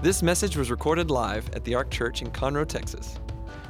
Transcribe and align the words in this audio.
This 0.00 0.22
message 0.22 0.56
was 0.56 0.70
recorded 0.70 1.10
live 1.10 1.52
at 1.56 1.64
the 1.64 1.74
Ark 1.74 1.90
Church 1.90 2.22
in 2.22 2.30
Conroe, 2.30 2.64
Texas. 2.64 3.18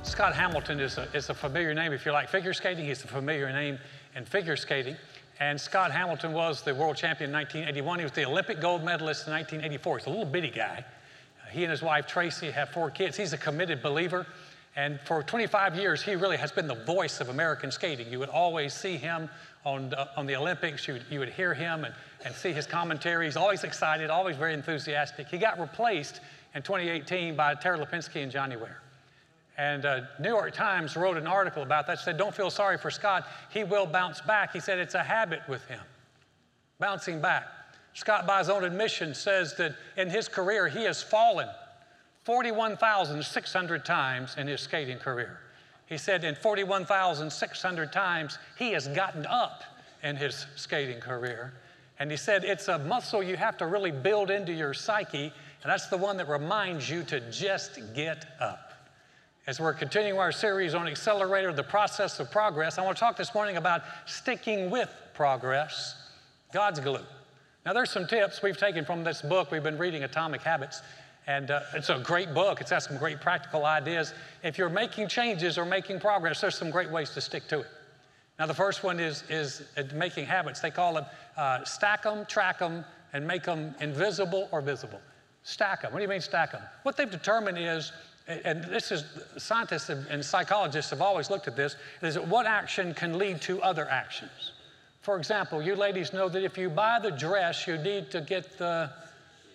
Scott 0.02 0.34
Hamilton 0.34 0.78
is 0.78 0.98
a, 0.98 1.08
is 1.14 1.30
a 1.30 1.34
familiar 1.34 1.72
name. 1.72 1.94
If 1.94 2.04
you 2.04 2.12
like 2.12 2.28
figure 2.28 2.52
skating, 2.52 2.84
he's 2.84 3.02
a 3.02 3.06
familiar 3.06 3.50
name 3.50 3.78
in 4.14 4.26
figure 4.26 4.54
skating. 4.54 4.94
And 5.40 5.58
Scott 5.58 5.90
Hamilton 5.90 6.34
was 6.34 6.60
the 6.60 6.74
world 6.74 6.98
champion 6.98 7.30
in 7.30 7.34
1981. 7.34 8.00
He 8.00 8.04
was 8.04 8.12
the 8.12 8.26
Olympic 8.26 8.60
gold 8.60 8.84
medalist 8.84 9.26
in 9.26 9.32
1984. 9.32 9.98
He's 9.98 10.06
a 10.06 10.10
little 10.10 10.26
bitty 10.26 10.50
guy. 10.50 10.84
Uh, 10.84 11.50
he 11.50 11.64
and 11.64 11.70
his 11.70 11.80
wife 11.80 12.06
Tracy 12.06 12.50
have 12.50 12.68
four 12.68 12.90
kids. 12.90 13.16
He's 13.16 13.32
a 13.32 13.38
committed 13.38 13.82
believer. 13.82 14.26
And 14.76 15.00
for 15.00 15.22
25 15.22 15.76
years, 15.76 16.02
he 16.02 16.14
really 16.14 16.36
has 16.36 16.52
been 16.52 16.68
the 16.68 16.74
voice 16.74 17.20
of 17.20 17.28
American 17.28 17.70
skating. 17.70 18.10
You 18.10 18.18
would 18.20 18.28
always 18.28 18.72
see 18.72 18.96
him 18.96 19.28
on, 19.64 19.92
uh, 19.94 20.06
on 20.16 20.26
the 20.26 20.36
Olympics. 20.36 20.86
You 20.86 20.94
would, 20.94 21.04
you 21.10 21.18
would 21.18 21.30
hear 21.30 21.52
him 21.52 21.84
and, 21.84 21.94
and 22.24 22.34
see 22.34 22.52
his 22.52 22.66
commentary. 22.66 23.26
He's 23.26 23.36
always 23.36 23.64
excited, 23.64 24.10
always 24.10 24.36
very 24.36 24.54
enthusiastic. 24.54 25.28
He 25.28 25.38
got 25.38 25.58
replaced 25.58 26.20
in 26.54 26.62
2018 26.62 27.34
by 27.36 27.54
Tara 27.54 27.78
Lipinski 27.78 28.22
and 28.22 28.30
Johnny 28.30 28.56
Weir. 28.56 28.80
And 29.56 29.84
uh, 29.84 30.02
New 30.20 30.28
York 30.28 30.54
Times 30.54 30.96
wrote 30.96 31.16
an 31.16 31.26
article 31.26 31.64
about 31.64 31.88
that, 31.88 31.98
said, 31.98 32.16
Don't 32.16 32.34
feel 32.34 32.50
sorry 32.50 32.78
for 32.78 32.92
Scott. 32.92 33.26
He 33.50 33.64
will 33.64 33.86
bounce 33.86 34.20
back. 34.20 34.52
He 34.52 34.60
said 34.60 34.78
it's 34.78 34.94
a 34.94 35.02
habit 35.02 35.40
with 35.48 35.64
him, 35.66 35.80
bouncing 36.78 37.20
back. 37.20 37.48
Scott, 37.94 38.24
by 38.24 38.38
his 38.38 38.48
own 38.48 38.62
admission, 38.62 39.12
says 39.12 39.56
that 39.56 39.74
in 39.96 40.08
his 40.08 40.28
career, 40.28 40.68
he 40.68 40.84
has 40.84 41.02
fallen 41.02 41.48
41,600 42.28 43.86
times 43.86 44.34
in 44.36 44.46
his 44.46 44.60
skating 44.60 44.98
career. 44.98 45.40
He 45.86 45.96
said 45.96 46.24
in 46.24 46.34
41,600 46.34 47.90
times, 47.90 48.38
he 48.58 48.72
has 48.72 48.86
gotten 48.88 49.24
up 49.24 49.62
in 50.02 50.14
his 50.14 50.44
skating 50.54 51.00
career. 51.00 51.54
And 51.98 52.10
he 52.10 52.18
said 52.18 52.44
it's 52.44 52.68
a 52.68 52.80
muscle 52.80 53.22
you 53.22 53.38
have 53.38 53.56
to 53.56 53.66
really 53.66 53.92
build 53.92 54.30
into 54.30 54.52
your 54.52 54.74
psyche, 54.74 55.32
and 55.62 55.72
that's 55.72 55.86
the 55.86 55.96
one 55.96 56.18
that 56.18 56.28
reminds 56.28 56.90
you 56.90 57.02
to 57.04 57.18
just 57.30 57.80
get 57.94 58.26
up. 58.40 58.74
As 59.46 59.58
we're 59.58 59.72
continuing 59.72 60.20
our 60.20 60.30
series 60.30 60.74
on 60.74 60.86
Accelerator, 60.86 61.54
the 61.54 61.62
process 61.62 62.20
of 62.20 62.30
progress, 62.30 62.76
I 62.76 62.84
want 62.84 62.98
to 62.98 63.00
talk 63.00 63.16
this 63.16 63.32
morning 63.32 63.56
about 63.56 63.80
sticking 64.04 64.68
with 64.68 64.90
progress, 65.14 66.10
God's 66.52 66.80
glue. 66.80 67.06
Now, 67.64 67.72
there's 67.72 67.90
some 67.90 68.06
tips 68.06 68.42
we've 68.42 68.58
taken 68.58 68.84
from 68.84 69.02
this 69.02 69.22
book. 69.22 69.50
We've 69.50 69.62
been 69.62 69.78
reading 69.78 70.04
Atomic 70.04 70.42
Habits, 70.42 70.82
and 71.28 71.50
uh, 71.50 71.60
it's 71.74 71.90
a 71.90 72.00
great 72.00 72.32
book. 72.32 72.60
It's 72.60 72.70
got 72.70 72.82
some 72.82 72.96
great 72.96 73.20
practical 73.20 73.66
ideas. 73.66 74.14
If 74.42 74.56
you're 74.56 74.70
making 74.70 75.08
changes 75.08 75.58
or 75.58 75.66
making 75.66 76.00
progress, 76.00 76.40
there's 76.40 76.56
some 76.56 76.70
great 76.70 76.90
ways 76.90 77.10
to 77.10 77.20
stick 77.20 77.46
to 77.48 77.60
it. 77.60 77.66
Now, 78.38 78.46
the 78.46 78.54
first 78.54 78.82
one 78.82 78.98
is, 78.98 79.24
is 79.28 79.62
making 79.92 80.24
habits. 80.24 80.60
They 80.60 80.70
call 80.70 80.94
them 80.94 81.04
uh, 81.36 81.64
stack 81.64 82.02
them, 82.02 82.24
track 82.26 82.58
them, 82.58 82.84
and 83.12 83.26
make 83.26 83.42
them 83.44 83.74
invisible 83.80 84.48
or 84.52 84.62
visible. 84.62 85.00
Stack 85.42 85.82
them. 85.82 85.92
What 85.92 85.98
do 85.98 86.02
you 86.02 86.08
mean 86.08 86.20
stack 86.20 86.52
them? 86.52 86.62
What 86.82 86.96
they've 86.96 87.10
determined 87.10 87.58
is 87.58 87.92
and 88.44 88.62
this 88.64 88.92
is 88.92 89.04
scientists 89.38 89.88
and 89.88 90.22
psychologists 90.22 90.90
have 90.90 91.00
always 91.00 91.30
looked 91.30 91.48
at 91.48 91.56
this, 91.56 91.76
is 92.02 92.14
that 92.14 92.28
what 92.28 92.44
action 92.44 92.92
can 92.92 93.16
lead 93.16 93.40
to 93.42 93.60
other 93.62 93.88
actions. 93.88 94.52
For 95.00 95.16
example, 95.16 95.62
you 95.62 95.74
ladies 95.74 96.12
know 96.12 96.28
that 96.28 96.44
if 96.44 96.58
you 96.58 96.68
buy 96.68 96.98
the 97.00 97.10
dress, 97.10 97.66
you 97.66 97.78
need 97.78 98.10
to 98.10 98.20
get 98.20 98.58
the 98.58 98.90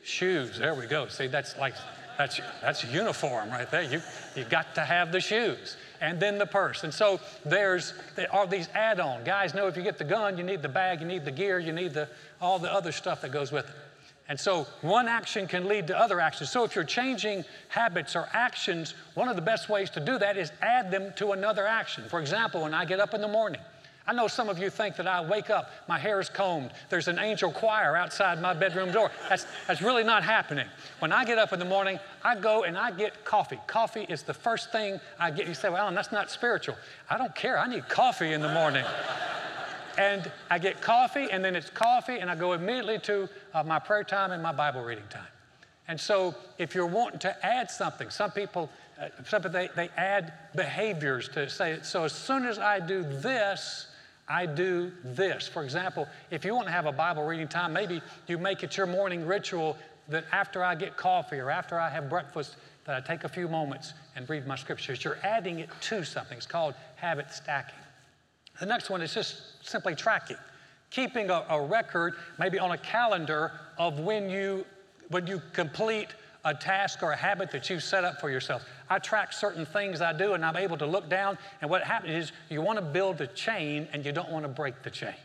shoes. 0.04 0.60
There 0.60 0.76
we 0.76 0.86
go. 0.86 1.08
See, 1.08 1.28
that's 1.28 1.58
like 1.58 1.74
that's 2.18 2.40
that's 2.62 2.84
uniform 2.84 3.50
right 3.50 3.70
there. 3.72 3.84
You 3.84 4.02
you 4.36 4.44
got 4.44 4.76
to 4.76 4.82
have 4.82 5.12
the 5.12 5.20
shoes 5.20 5.78
and 6.02 6.20
then 6.20 6.38
the 6.38 6.46
purse. 6.46 6.84
And 6.84 6.94
so 6.94 7.20
there's 7.46 7.94
there 8.16 8.34
are 8.34 8.46
these 8.46 8.68
add-on. 8.74 9.24
Guys 9.24 9.54
know 9.54 9.68
if 9.68 9.78
you 9.78 9.84
get 9.84 9.98
the 9.98 10.04
gun, 10.04 10.38
you 10.38 10.44
need 10.44 10.62
the 10.62 10.70
bag, 10.70 11.02
you 11.02 11.08
need 11.08 11.26
the 11.26 11.32
gear, 11.32 11.60
you 11.60 11.72
need 11.72 11.94
the 11.94 12.08
all 12.42 12.60
the 12.60 12.72
other 12.72 12.92
stuff 12.92 13.22
that 13.22 13.32
goes 13.32 13.52
with 13.52 13.70
it. 13.70 13.76
And 14.30 14.40
so 14.40 14.66
one 14.82 15.08
action 15.08 15.48
can 15.48 15.68
lead 15.68 15.88
to 15.88 16.00
other 16.00 16.20
actions. 16.20 16.50
So 16.50 16.64
if 16.64 16.76
you're 16.76 16.86
changing 16.86 17.44
habits 17.68 18.16
or 18.16 18.30
actions, 18.32 18.94
one 19.16 19.28
of 19.28 19.36
the 19.36 19.42
best 19.42 19.68
ways 19.68 19.90
to 19.92 20.00
do 20.00 20.18
that 20.18 20.38
is 20.38 20.52
add 20.62 20.92
them 20.92 21.12
to 21.18 21.34
another 21.34 21.68
action. 21.68 22.06
For 22.08 22.22
example, 22.22 22.62
when 22.62 22.74
I 22.74 22.86
get 22.86 23.02
up 23.02 23.14
in 23.14 23.20
the 23.20 23.28
morning, 23.28 23.60
I 24.06 24.14
know 24.14 24.28
some 24.28 24.50
of 24.50 24.60
you 24.60 24.70
think 24.70 24.98
that 24.98 25.08
I 25.08 25.24
wake 25.24 25.50
up, 25.50 25.72
my 25.88 25.98
hair 25.98 26.20
is 26.20 26.30
combed, 26.30 26.72
there's 26.90 27.08
an 27.08 27.20
angel 27.20 27.52
choir 27.52 27.96
outside 27.96 28.42
my 28.42 28.54
bedroom 28.54 28.92
door. 28.92 29.12
That's, 29.30 29.46
that's 29.68 29.82
really 29.82 30.04
not 30.04 30.24
happening. 30.24 30.68
When 31.00 31.14
I 31.14 31.24
get 31.24 31.38
up 31.38 31.54
in 31.54 31.60
the 31.60 31.66
morning, 31.66 32.00
I 32.24 32.36
go 32.36 32.64
and 32.64 32.78
I 32.78 32.92
get 32.92 33.24
coffee. 33.24 33.60
Coffee 33.66 34.06
is 34.10 34.24
the 34.24 34.34
first 34.34 34.72
thing 34.72 35.00
I 35.20 35.32
get. 35.32 35.48
You 35.48 35.54
say, 35.54 35.70
well, 35.70 35.84
Alan, 35.84 35.96
that's 35.96 36.12
not 36.12 36.30
spiritual. 36.30 36.76
I 37.10 37.18
don't 37.18 37.34
care. 37.34 37.58
I 37.58 37.68
need 37.68 37.88
coffee 37.88 38.34
in 38.34 38.42
the 38.42 38.54
morning 38.54 38.86
and 39.98 40.32
I 40.50 40.60
get 40.60 40.82
coffee, 40.82 41.28
and 41.32 41.44
then 41.44 41.56
it's 41.56 41.70
coffee, 41.70 42.18
and 42.18 42.30
I 42.30 42.36
go 42.36 42.54
immediately 42.54 43.00
to 43.00 43.30
uh, 43.54 43.64
my 43.64 43.80
prayer 43.80 44.04
time 44.04 44.32
and 44.32 44.42
my 44.42 44.52
Bible 44.52 44.84
reading 44.84 45.04
time. 45.10 45.28
And 45.88 46.00
so, 46.00 46.34
if 46.58 46.74
you're 46.74 46.86
wanting 46.86 47.20
to 47.20 47.46
add 47.46 47.70
something, 47.70 48.10
some 48.10 48.32
people, 48.32 48.70
uh, 49.00 49.10
some 49.28 49.42
people 49.42 49.52
they, 49.52 49.70
they 49.76 49.90
add 49.98 50.34
behaviors 50.56 51.28
to 51.30 51.50
say, 51.50 51.80
so 51.84 52.06
as 52.06 52.14
soon 52.14 52.46
as 52.46 52.58
I 52.58 52.80
do 52.80 53.04
this, 53.04 53.88
I 54.34 54.48
do 54.48 54.92
this. 55.04 55.48
For 55.48 55.64
example, 55.64 56.08
if 56.32 56.44
you 56.44 56.56
want 56.56 56.66
to 56.66 56.72
have 56.72 56.88
a 56.88 56.92
Bible 56.92 57.24
reading 57.24 57.48
time, 57.48 57.72
maybe 57.72 58.02
you 58.26 58.40
make 58.40 58.64
it 58.64 58.76
your 58.76 58.88
morning 58.88 59.28
ritual 59.28 59.78
that 60.10 60.26
after 60.32 60.64
I 60.64 60.74
get 60.74 60.98
coffee 60.98 61.38
or 61.38 61.52
after 61.52 61.80
I 61.80 61.88
have 61.88 62.10
breakfast, 62.10 62.56
that 62.86 62.96
I 62.96 63.00
take 63.00 63.26
a 63.26 63.30
few 63.30 63.48
moments 63.48 63.94
and 64.16 64.28
read 64.28 64.48
my 64.48 64.56
scriptures. 64.56 65.04
You're 65.04 65.20
adding 65.24 65.60
it 65.60 65.70
to 65.82 66.04
something. 66.04 66.36
It's 66.36 66.48
called 66.48 66.74
habit 66.96 67.32
stacking. 67.32 67.78
The 68.60 68.66
next 68.66 68.90
one 68.90 69.04
is 69.04 69.14
just 69.14 69.64
simply 69.68 69.94
tracking, 69.94 70.38
keeping 70.90 71.30
a, 71.30 71.46
a 71.50 71.62
record, 71.62 72.16
maybe 72.40 72.58
on 72.58 72.72
a 72.72 72.78
calendar, 72.78 73.52
of 73.78 74.00
when 74.00 74.32
you, 74.32 74.66
when 75.10 75.28
you 75.28 75.44
complete 75.54 76.10
a 76.46 76.54
task 76.54 77.04
or 77.04 77.12
a 77.12 77.16
habit 77.16 77.52
that 77.52 77.70
you've 77.70 77.84
set 77.84 78.04
up 78.04 78.20
for 78.20 78.30
yourself. 78.30 78.66
I 78.90 79.00
track 79.00 79.32
certain 79.32 79.66
things 79.66 80.02
I 80.02 80.12
do 80.14 80.34
and 80.34 80.46
I'm 80.46 80.58
able 80.58 80.78
to 80.78 80.86
look 80.86 81.10
down, 81.10 81.38
and 81.62 81.70
what 81.70 81.84
happens 81.84 82.14
is 82.14 82.32
you 82.50 82.62
want 82.62 82.80
to 82.80 82.86
build 82.86 83.22
a 83.22 83.28
chain 83.28 83.88
and 83.94 84.06
you 84.06 84.12
don't 84.12 84.30
want 84.30 84.44
to 84.44 84.50
break 84.50 84.84
the 84.84 84.90
chain. 84.90 85.16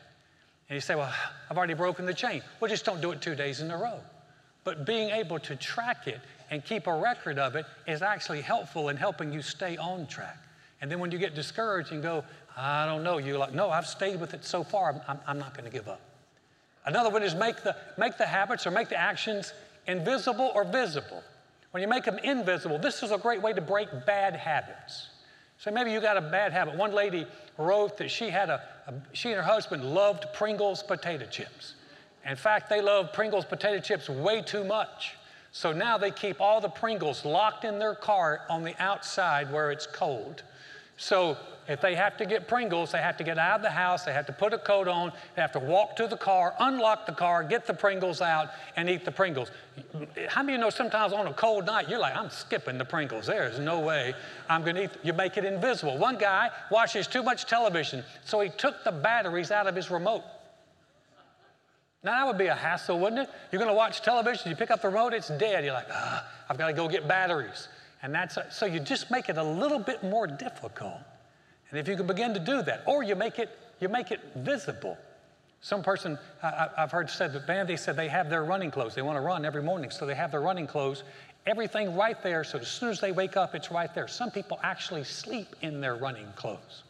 And 0.68 0.76
you 0.76 0.80
say, 0.80 0.94
Well, 0.94 1.12
I've 1.50 1.56
already 1.56 1.74
broken 1.74 2.06
the 2.06 2.14
chain. 2.14 2.42
Well, 2.60 2.70
just 2.70 2.84
don't 2.84 3.00
do 3.00 3.10
it 3.10 3.20
two 3.20 3.34
days 3.34 3.60
in 3.60 3.70
a 3.70 3.76
row. 3.76 3.98
But 4.64 4.84
being 4.84 5.10
able 5.10 5.38
to 5.40 5.56
track 5.56 6.06
it 6.06 6.20
and 6.50 6.64
keep 6.64 6.86
a 6.86 6.94
record 6.94 7.38
of 7.38 7.56
it 7.56 7.64
is 7.86 8.02
actually 8.02 8.42
helpful 8.42 8.88
in 8.88 8.96
helping 8.96 9.32
you 9.32 9.42
stay 9.42 9.76
on 9.76 10.06
track. 10.06 10.38
And 10.80 10.90
then 10.90 11.00
when 11.00 11.10
you 11.10 11.18
get 11.18 11.34
discouraged 11.34 11.92
and 11.92 12.02
go, 12.02 12.22
I 12.56 12.86
don't 12.86 13.02
know. 13.02 13.18
You're 13.18 13.38
like, 13.38 13.54
no, 13.54 13.70
I've 13.70 13.86
stayed 13.86 14.20
with 14.20 14.34
it 14.34 14.44
so 14.44 14.64
far. 14.64 14.90
I'm, 14.92 15.00
I'm, 15.08 15.20
I'm 15.26 15.38
not 15.38 15.54
going 15.54 15.64
to 15.64 15.70
give 15.70 15.88
up. 15.88 16.00
Another 16.84 17.10
one 17.10 17.22
is 17.22 17.34
make 17.34 17.62
the, 17.62 17.76
make 17.96 18.18
the 18.18 18.26
habits 18.26 18.66
or 18.66 18.70
make 18.70 18.88
the 18.88 18.98
actions 18.98 19.52
invisible 19.88 20.52
or 20.54 20.62
visible. 20.62 21.24
When 21.72 21.82
you 21.82 21.88
make 21.88 22.04
them 22.04 22.18
invisible, 22.18 22.78
this 22.78 23.02
is 23.02 23.10
a 23.10 23.18
great 23.18 23.42
way 23.42 23.52
to 23.52 23.60
break 23.60 23.88
bad 24.06 24.36
habits. 24.36 25.08
So 25.58 25.72
maybe 25.72 25.90
you 25.90 26.00
got 26.00 26.16
a 26.16 26.20
bad 26.20 26.52
habit. 26.52 26.76
One 26.76 26.92
lady 26.92 27.26
wrote 27.56 27.96
that 27.98 28.10
she 28.10 28.30
had 28.30 28.48
a, 28.48 28.62
a 28.86 28.94
she 29.12 29.30
and 29.30 29.38
her 29.38 29.42
husband 29.42 29.82
loved 29.82 30.26
Pringles 30.32 30.82
potato 30.82 31.26
chips. 31.26 31.74
In 32.24 32.36
fact, 32.36 32.70
they 32.70 32.80
love 32.80 33.12
Pringles 33.12 33.44
potato 33.44 33.80
chips 33.80 34.08
way 34.08 34.40
too 34.40 34.62
much. 34.62 35.16
So 35.50 35.72
now 35.72 35.98
they 35.98 36.10
keep 36.10 36.40
all 36.40 36.60
the 36.60 36.68
Pringles 36.68 37.24
locked 37.24 37.64
in 37.64 37.78
their 37.78 37.94
car 37.94 38.42
on 38.48 38.62
the 38.62 38.80
outside 38.80 39.52
where 39.52 39.72
it's 39.72 39.86
cold. 39.86 40.42
So 40.98 41.36
if 41.68 41.80
they 41.80 41.94
have 41.94 42.16
to 42.16 42.26
get 42.26 42.48
Pringles, 42.48 42.92
they 42.92 42.98
have 42.98 43.16
to 43.18 43.24
get 43.24 43.38
out 43.38 43.56
of 43.56 43.62
the 43.62 43.70
house, 43.70 44.04
they 44.04 44.12
have 44.12 44.26
to 44.26 44.32
put 44.32 44.52
a 44.52 44.58
coat 44.58 44.88
on, 44.88 45.12
they 45.36 45.42
have 45.42 45.52
to 45.52 45.60
walk 45.60 45.96
to 45.96 46.08
the 46.08 46.16
car, 46.16 46.54
unlock 46.58 47.06
the 47.06 47.12
car, 47.12 47.44
get 47.44 47.66
the 47.66 47.74
Pringles 47.74 48.20
out, 48.20 48.48
and 48.76 48.90
eat 48.90 49.04
the 49.04 49.12
Pringles. 49.12 49.50
How 50.28 50.42
many 50.42 50.54
of 50.54 50.58
you 50.58 50.64
know 50.64 50.70
sometimes 50.70 51.12
on 51.12 51.26
a 51.26 51.32
cold 51.32 51.66
night, 51.66 51.88
you're 51.88 52.00
like, 52.00 52.16
I'm 52.16 52.30
skipping 52.30 52.78
the 52.78 52.84
Pringles. 52.84 53.26
There's 53.26 53.60
no 53.60 53.80
way 53.80 54.14
I'm 54.48 54.62
going 54.62 54.74
to 54.74 54.84
eat. 54.84 54.90
You 55.04 55.12
make 55.12 55.36
it 55.36 55.44
invisible. 55.44 55.96
One 55.98 56.18
guy 56.18 56.50
watches 56.70 57.06
too 57.06 57.22
much 57.22 57.46
television, 57.46 58.02
so 58.24 58.40
he 58.40 58.48
took 58.48 58.82
the 58.82 58.92
batteries 58.92 59.50
out 59.52 59.66
of 59.66 59.76
his 59.76 59.90
remote. 59.90 60.24
Now, 62.02 62.12
that 62.12 62.26
would 62.26 62.38
be 62.38 62.46
a 62.46 62.54
hassle, 62.54 62.98
wouldn't 62.98 63.22
it? 63.22 63.30
You're 63.52 63.60
going 63.60 63.70
to 63.70 63.76
watch 63.76 64.02
television, 64.02 64.50
you 64.50 64.56
pick 64.56 64.70
up 64.70 64.82
the 64.82 64.88
remote, 64.88 65.12
it's 65.12 65.28
dead. 65.28 65.64
You're 65.64 65.74
like, 65.74 65.88
ah, 65.92 66.26
I've 66.48 66.58
got 66.58 66.68
to 66.68 66.72
go 66.72 66.88
get 66.88 67.06
batteries. 67.06 67.68
And 68.02 68.14
that's 68.14 68.38
so 68.50 68.66
you 68.66 68.80
just 68.80 69.10
make 69.10 69.28
it 69.28 69.38
a 69.38 69.42
little 69.42 69.78
bit 69.78 70.02
more 70.02 70.26
difficult. 70.26 71.00
And 71.70 71.78
if 71.78 71.88
you 71.88 71.96
can 71.96 72.06
begin 72.06 72.32
to 72.34 72.40
do 72.40 72.62
that, 72.62 72.82
or 72.86 73.02
you 73.02 73.14
make 73.16 73.38
it, 73.38 73.50
you 73.80 73.88
make 73.88 74.10
it 74.10 74.20
visible. 74.36 74.96
Some 75.60 75.82
person 75.82 76.18
I, 76.42 76.68
have 76.76 76.92
heard 76.92 77.10
said 77.10 77.32
that 77.32 77.48
man, 77.48 77.66
they 77.66 77.76
said 77.76 77.96
they 77.96 78.08
have 78.08 78.30
their 78.30 78.44
running 78.44 78.70
clothes. 78.70 78.94
They 78.94 79.02
want 79.02 79.16
to 79.16 79.20
run 79.20 79.44
every 79.44 79.62
morning, 79.62 79.90
so 79.90 80.06
they 80.06 80.14
have 80.14 80.30
their 80.30 80.40
running 80.40 80.66
clothes, 80.66 81.02
everything 81.46 81.96
right 81.96 82.22
there. 82.22 82.44
So 82.44 82.58
as 82.58 82.68
soon 82.68 82.90
as 82.90 83.00
they 83.00 83.10
wake 83.10 83.36
up, 83.36 83.54
it's 83.54 83.70
right 83.70 83.92
there. 83.94 84.06
Some 84.06 84.30
people 84.30 84.60
actually 84.62 85.04
sleep 85.04 85.56
in 85.62 85.80
their 85.80 85.96
running 85.96 86.28
clothes. 86.36 86.84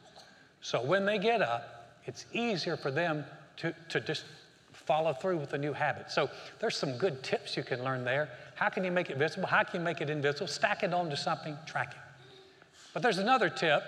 So 0.60 0.82
when 0.82 1.06
they 1.06 1.19
get 1.19 1.40
up, 1.40 1.96
it's 2.05 2.26
easier 2.32 2.76
for 2.76 2.90
them 2.90 3.25
to, 3.58 3.75
to 3.88 4.00
just 4.00 4.25
follow 4.88 5.12
through 5.12 5.37
with 5.37 5.52
a 5.52 5.58
new 5.58 5.75
habit. 5.75 6.11
So 6.11 6.31
there's 6.61 6.75
some 6.75 6.96
good 6.96 7.23
tips 7.23 7.58
you 7.58 7.62
can 7.62 7.85
learn 7.85 8.05
there. 8.05 8.31
How 8.55 8.70
can 8.70 8.85
you 8.85 8.90
make 8.90 9.11
it 9.11 9.19
visible? 9.19 9.46
How 9.46 9.62
can 9.62 9.81
you 9.81 9.85
make 9.85 10.00
it 10.00 10.08
invisible? 10.08 10.46
Stack 10.46 10.82
it 10.82 10.94
onto 10.94 11.14
something, 11.14 11.58
track 11.67 11.93
it. 11.93 11.99
But 12.94 13.02
there's 13.02 13.19
another 13.19 13.50
tip 13.50 13.82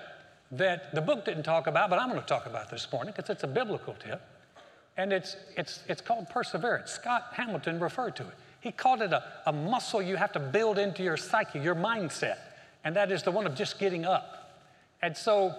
that 0.52 0.94
the 0.94 1.00
book 1.00 1.24
didn't 1.24 1.44
talk 1.44 1.66
about, 1.66 1.88
but 1.88 1.98
I'm 1.98 2.10
going 2.10 2.20
to 2.20 2.26
talk 2.26 2.44
about 2.44 2.70
this 2.70 2.86
morning 2.92 3.14
because 3.16 3.30
it's 3.30 3.44
a 3.44 3.48
biblical 3.48 3.94
tip. 3.94 4.20
And 4.98 5.10
it's, 5.10 5.36
it's, 5.56 5.82
it's 5.88 6.02
called 6.02 6.28
perseverance. 6.28 6.90
Scott 6.90 7.28
Hamilton 7.32 7.80
referred 7.80 8.14
to 8.16 8.22
it. 8.24 8.34
He 8.60 8.70
called 8.70 9.00
it 9.00 9.12
a, 9.12 9.24
a 9.46 9.52
muscle 9.52 10.02
you 10.02 10.16
have 10.16 10.32
to 10.32 10.38
build 10.40 10.78
into 10.78 11.02
your 11.02 11.16
psyche, 11.16 11.60
your 11.60 11.74
mindset, 11.74 12.36
and 12.84 12.94
that 12.94 13.10
is 13.10 13.22
the 13.22 13.30
one 13.30 13.46
of 13.46 13.54
just 13.54 13.78
getting 13.78 14.04
up. 14.04 14.60
And 15.00 15.16
so, 15.16 15.54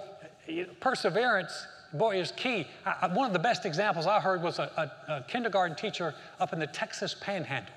perseverance, 0.80 1.66
boy, 1.94 2.20
is 2.20 2.32
key. 2.32 2.68
I, 2.86 3.08
one 3.08 3.28
of 3.28 3.34
the 3.34 3.40
best 3.40 3.66
examples 3.66 4.08
I 4.08 4.20
heard 4.20 4.42
was 4.42 4.60
a, 4.60 4.92
a, 5.08 5.14
a 5.14 5.26
kindergarten 5.28 5.76
teacher 5.76 6.14
up 6.40 6.54
in 6.54 6.60
the 6.60 6.68
Texas 6.68 7.16
panhandle. 7.20 7.74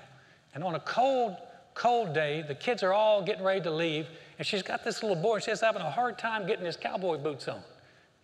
And 0.53 0.63
on 0.63 0.75
a 0.75 0.79
cold, 0.79 1.35
cold 1.73 2.13
day, 2.13 2.43
the 2.47 2.55
kids 2.55 2.81
are 2.83 2.93
all 2.93 3.21
getting 3.21 3.43
ready 3.43 3.61
to 3.61 3.71
leave, 3.71 4.07
and 4.37 4.47
she's 4.47 4.63
got 4.63 4.83
this 4.83 5.03
little 5.03 5.21
boy, 5.21 5.35
and 5.35 5.43
she's 5.43 5.61
having 5.61 5.81
a 5.81 5.91
hard 5.91 6.17
time 6.17 6.47
getting 6.47 6.65
his 6.65 6.77
cowboy 6.77 7.17
boots 7.17 7.47
on. 7.47 7.61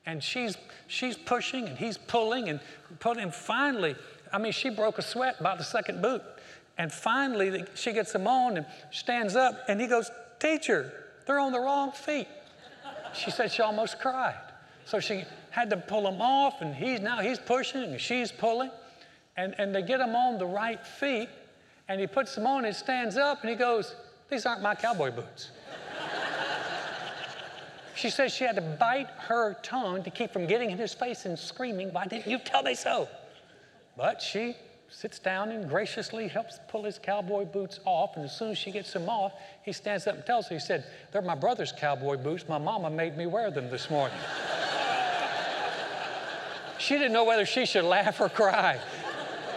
And 0.06 0.24
she's, 0.24 0.58
she's 0.88 1.18
pushing, 1.18 1.68
and 1.68 1.78
he's 1.78 1.98
pulling, 1.98 2.50
and 2.50 2.60
pulling, 3.00 3.20
and 3.20 3.34
finally, 3.34 3.96
I 4.34 4.38
mean, 4.38 4.52
she 4.52 4.70
broke 4.70 4.98
a 4.98 5.02
sweat 5.02 5.40
about 5.40 5.58
the 5.58 5.64
second 5.64 6.02
boot. 6.02 6.24
And 6.78 6.92
finally, 6.92 7.66
she 7.76 7.92
gets 7.92 8.14
them 8.14 8.28
on 8.28 8.58
and 8.58 8.66
stands 8.92 9.36
up, 9.36 9.66
and 9.68 9.80
he 9.80 9.88
goes, 9.88 10.10
Teacher, 10.40 10.92
they're 11.28 11.40
on 11.40 11.52
the 11.52 11.60
wrong 11.60 11.92
feet. 11.92 12.28
She 13.14 13.30
said 13.30 13.52
she 13.52 13.62
almost 13.62 14.00
cried. 14.00 14.40
So 14.92 15.00
she 15.00 15.24
had 15.52 15.70
to 15.70 15.78
pull 15.78 16.04
them 16.04 16.22
off, 16.22 16.60
and 16.60 16.76
he's 16.76 17.00
now 17.00 17.22
he's 17.22 17.40
pushing, 17.40 17.82
and 17.82 18.02
she's 18.02 18.30
pulling, 18.30 18.70
and, 19.38 19.56
and 19.58 19.74
they 19.74 19.82
get 19.82 20.00
them 20.00 20.18
on 20.18 20.38
the 20.38 20.46
right 20.46 20.86
feet, 20.86 21.30
and 21.88 22.02
he 22.02 22.08
puts 22.08 22.36
them 22.36 22.46
on 22.46 22.66
and 22.66 22.76
stands 22.76 23.16
up, 23.16 23.40
and 23.40 23.50
he 23.50 23.56
goes, 23.56 23.96
These 24.30 24.46
aren't 24.46 24.62
my 24.62 24.76
cowboy 24.76 25.12
boots. 25.12 25.52
she 27.96 28.10
says 28.10 28.34
she 28.34 28.44
had 28.44 28.58
to 28.58 28.62
bite 28.62 29.08
her 29.30 29.56
tongue 29.64 30.04
to 30.04 30.10
keep 30.10 30.34
from 30.34 30.46
getting 30.46 30.72
in 30.72 30.78
his 30.78 30.94
face 30.94 31.24
and 31.24 31.40
screaming, 31.40 31.94
Why 31.94 32.06
didn't 32.06 32.30
you 32.30 32.38
tell 32.40 32.62
me 32.62 32.76
so? 32.76 33.08
But 33.96 34.22
she 34.22 34.58
sits 34.90 35.20
down 35.20 35.52
and 35.52 35.70
graciously 35.70 36.28
helps 36.28 36.60
pull 36.68 36.84
his 36.84 37.00
cowboy 37.00 37.46
boots 37.46 37.80
off. 37.86 38.18
And 38.18 38.26
as 38.26 38.38
soon 38.38 38.52
as 38.52 38.58
she 38.58 38.72
gets 38.72 38.92
them 38.92 39.08
off, 39.08 39.32
he 39.64 39.72
stands 39.72 40.06
up 40.06 40.16
and 40.16 40.26
tells 40.26 40.50
her, 40.50 40.56
he 40.56 40.60
said, 40.60 40.84
They're 41.14 41.22
my 41.22 41.36
brother's 41.36 41.72
cowboy 41.72 42.18
boots. 42.18 42.50
My 42.50 42.58
mama 42.58 42.90
made 42.90 43.16
me 43.16 43.26
wear 43.26 43.52
them 43.52 43.70
this 43.70 43.90
morning. 43.90 44.18
She 46.82 46.96
didn't 46.96 47.14
know 47.14 47.24
whether 47.24 47.46
she 47.46 47.66
should 47.66 47.86
laugh 47.86 48.20
or 48.20 48.28
cry. 48.28 48.80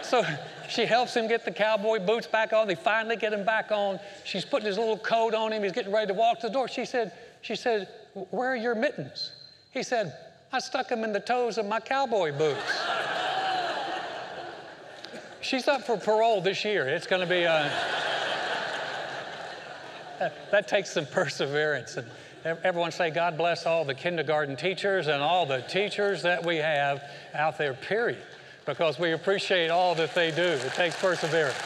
So 0.03 0.23
she 0.69 0.85
helps 0.85 1.15
him 1.15 1.27
get 1.27 1.43
the 1.43 1.51
cowboy 1.51 1.99
boots 1.99 2.27
back 2.27 2.53
on. 2.53 2.67
They 2.67 2.75
finally 2.75 3.15
get 3.15 3.33
him 3.33 3.43
back 3.43 3.71
on. 3.71 3.99
She's 4.23 4.45
putting 4.45 4.67
his 4.67 4.77
little 4.77 4.97
coat 4.97 5.33
on 5.33 5.51
him. 5.51 5.63
He's 5.63 5.71
getting 5.71 5.91
ready 5.91 6.07
to 6.07 6.13
walk 6.13 6.39
to 6.41 6.47
the 6.47 6.53
door. 6.53 6.67
She 6.67 6.85
said, 6.85 7.11
she 7.41 7.55
said, 7.55 7.89
Where 8.29 8.53
are 8.53 8.55
your 8.55 8.75
mittens? 8.75 9.31
He 9.71 9.81
said, 9.81 10.15
I 10.53 10.59
stuck 10.59 10.87
them 10.87 11.03
in 11.03 11.11
the 11.11 11.19
toes 11.19 11.57
of 11.57 11.65
my 11.65 11.79
cowboy 11.79 12.31
boots. 12.37 12.61
She's 15.41 15.67
up 15.67 15.83
for 15.83 15.97
parole 15.97 16.41
this 16.41 16.63
year. 16.63 16.87
It's 16.87 17.07
going 17.07 17.21
to 17.21 17.27
be 17.27 17.43
a. 17.43 17.71
that, 20.19 20.51
that 20.51 20.67
takes 20.67 20.91
some 20.91 21.05
perseverance. 21.05 21.97
And 21.97 22.07
everyone 22.45 22.91
say, 22.91 23.09
God 23.09 23.37
bless 23.37 23.65
all 23.65 23.85
the 23.85 23.95
kindergarten 23.95 24.55
teachers 24.55 25.07
and 25.07 25.21
all 25.21 25.45
the 25.45 25.61
teachers 25.61 26.21
that 26.21 26.45
we 26.45 26.57
have 26.57 27.01
out 27.33 27.57
there, 27.57 27.73
period, 27.73 28.21
because 28.65 28.99
we 28.99 29.13
appreciate 29.13 29.69
all 29.69 29.95
that 29.95 30.13
they 30.13 30.29
do. 30.29 30.43
It 30.43 30.73
takes 30.73 30.99
perseverance. 31.01 31.57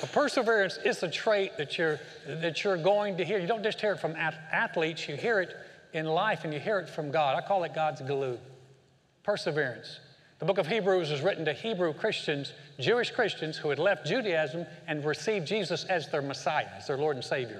But 0.00 0.10
perseverance 0.10 0.78
is 0.84 1.00
a 1.04 1.08
trait 1.08 1.56
that 1.58 1.78
you're, 1.78 2.00
that 2.26 2.64
you're 2.64 2.76
going 2.76 3.16
to 3.18 3.24
hear. 3.24 3.38
You 3.38 3.46
don't 3.46 3.62
just 3.62 3.80
hear 3.80 3.92
it 3.92 4.00
from 4.00 4.16
athletes, 4.16 5.08
you 5.08 5.14
hear 5.14 5.40
it 5.40 5.54
in 5.92 6.06
life 6.06 6.42
and 6.42 6.52
you 6.52 6.58
hear 6.58 6.80
it 6.80 6.88
from 6.88 7.12
God. 7.12 7.36
I 7.36 7.46
call 7.46 7.62
it 7.62 7.72
God's 7.72 8.00
glue. 8.00 8.38
Perseverance. 9.22 10.00
The 10.42 10.46
book 10.46 10.58
of 10.58 10.66
Hebrews 10.66 11.12
is 11.12 11.20
written 11.20 11.44
to 11.44 11.52
Hebrew 11.52 11.92
Christians, 11.92 12.52
Jewish 12.80 13.12
Christians 13.12 13.56
who 13.56 13.68
had 13.68 13.78
left 13.78 14.04
Judaism 14.04 14.66
and 14.88 15.04
received 15.04 15.46
Jesus 15.46 15.84
as 15.84 16.08
their 16.08 16.20
Messiah, 16.20 16.66
as 16.76 16.88
their 16.88 16.98
Lord 16.98 17.14
and 17.14 17.24
Savior. 17.24 17.58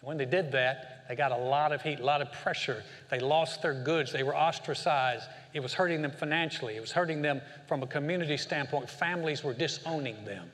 And 0.00 0.08
when 0.08 0.16
they 0.16 0.24
did 0.24 0.50
that, 0.50 1.04
they 1.08 1.14
got 1.14 1.30
a 1.30 1.36
lot 1.36 1.70
of 1.70 1.82
heat, 1.82 2.00
a 2.00 2.04
lot 2.04 2.20
of 2.20 2.32
pressure. 2.32 2.82
They 3.12 3.20
lost 3.20 3.62
their 3.62 3.74
goods. 3.74 4.12
They 4.12 4.24
were 4.24 4.34
ostracized. 4.34 5.28
It 5.54 5.60
was 5.60 5.72
hurting 5.72 6.02
them 6.02 6.10
financially. 6.10 6.74
It 6.74 6.80
was 6.80 6.90
hurting 6.90 7.22
them 7.22 7.40
from 7.68 7.84
a 7.84 7.86
community 7.86 8.36
standpoint. 8.36 8.90
Families 8.90 9.44
were 9.44 9.54
disowning 9.54 10.24
them. 10.24 10.50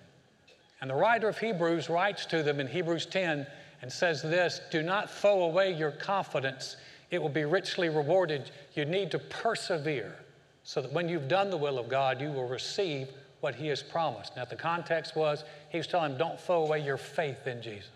And 0.83 0.91
the 0.91 0.95
writer 0.95 1.31
of 1.31 1.39
Hebrews 1.39 1.89
writes 1.89 2.27
to 2.27 2.43
them 2.43 2.61
in 2.61 2.67
Hebrews 2.67 3.07
10 3.07 3.47
and 3.81 3.91
says 3.91 4.21
this 4.21 4.61
Do 4.71 4.83
not 4.83 5.11
throw 5.11 5.45
away 5.45 5.73
your 5.73 5.93
confidence, 5.93 6.77
it 7.11 7.23
will 7.23 7.31
be 7.31 7.47
richly 7.47 7.89
rewarded. 7.89 8.51
You 8.75 8.85
need 8.85 9.11
to 9.13 9.19
persevere 9.19 10.19
so 10.65 10.81
that 10.83 10.93
when 10.93 11.09
you've 11.09 11.29
done 11.29 11.51
the 11.51 11.57
will 11.57 11.79
of 11.79 11.89
God, 11.89 12.21
you 12.21 12.31
will 12.31 12.47
receive 12.47 13.09
what 13.41 13.55
He 13.55 13.67
has 13.69 13.83
promised. 13.83 14.37
Now, 14.37 14.45
the 14.45 14.57
context 14.57 15.17
was 15.17 15.45
He 15.71 15.79
was 15.79 15.87
telling 15.87 16.11
them, 16.13 16.19
don't 16.19 16.41
throw 16.41 16.65
away 16.65 16.85
your 16.85 16.97
faith 16.97 17.47
in 17.47 17.61
Jesus. 17.61 17.91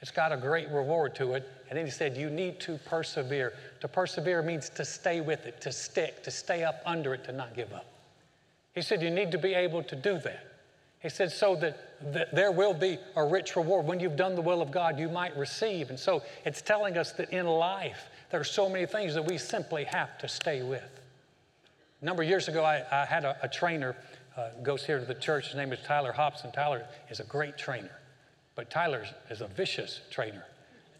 It's 0.00 0.10
got 0.10 0.30
a 0.30 0.36
great 0.36 0.68
reward 0.68 1.14
to 1.16 1.32
it. 1.32 1.48
And 1.68 1.78
then 1.78 1.84
He 1.84 1.90
said, 1.90 2.16
you 2.16 2.30
need 2.30 2.60
to 2.60 2.78
persevere. 2.84 3.54
To 3.80 3.88
persevere 3.88 4.42
means 4.42 4.68
to 4.70 4.84
stay 4.84 5.20
with 5.20 5.46
it, 5.46 5.60
to 5.62 5.72
stick, 5.72 6.22
to 6.24 6.30
stay 6.30 6.64
up 6.64 6.82
under 6.84 7.14
it, 7.14 7.24
to 7.24 7.32
not 7.32 7.56
give 7.56 7.72
up. 7.72 7.86
He 8.74 8.82
said, 8.82 9.02
you 9.02 9.10
need 9.10 9.32
to 9.32 9.38
be 9.38 9.54
able 9.54 9.82
to 9.84 9.96
do 9.96 10.18
that. 10.20 10.44
He 11.00 11.08
said, 11.08 11.32
so 11.32 11.56
that, 11.56 12.12
that 12.12 12.34
there 12.34 12.52
will 12.52 12.74
be 12.74 12.98
a 13.16 13.24
rich 13.24 13.56
reward. 13.56 13.86
When 13.86 14.00
you've 14.00 14.16
done 14.16 14.34
the 14.34 14.42
will 14.42 14.60
of 14.60 14.70
God, 14.70 14.98
you 14.98 15.08
might 15.08 15.36
receive. 15.36 15.90
And 15.90 15.98
so 15.98 16.22
it's 16.44 16.60
telling 16.60 16.96
us 16.96 17.12
that 17.12 17.30
in 17.30 17.46
life, 17.46 18.08
there 18.30 18.40
are 18.40 18.44
so 18.44 18.68
many 18.68 18.84
things 18.84 19.14
that 19.14 19.24
we 19.24 19.38
simply 19.38 19.84
have 19.84 20.18
to 20.18 20.28
stay 20.28 20.62
with. 20.62 20.97
A 22.00 22.04
number 22.04 22.22
of 22.22 22.28
years 22.28 22.46
ago, 22.46 22.64
I, 22.64 22.84
I 22.92 23.04
had 23.04 23.24
a, 23.24 23.36
a 23.42 23.48
trainer 23.48 23.96
uh, 24.36 24.50
goes 24.62 24.84
here 24.84 25.00
to 25.00 25.04
the 25.04 25.14
church. 25.14 25.46
His 25.46 25.56
name 25.56 25.72
is 25.72 25.80
Tyler 25.84 26.12
Hobson. 26.12 26.52
Tyler 26.52 26.86
is 27.10 27.18
a 27.18 27.24
great 27.24 27.58
trainer, 27.58 27.90
but 28.54 28.70
Tyler 28.70 29.04
is 29.30 29.40
a 29.40 29.48
vicious 29.48 30.00
trainer. 30.10 30.44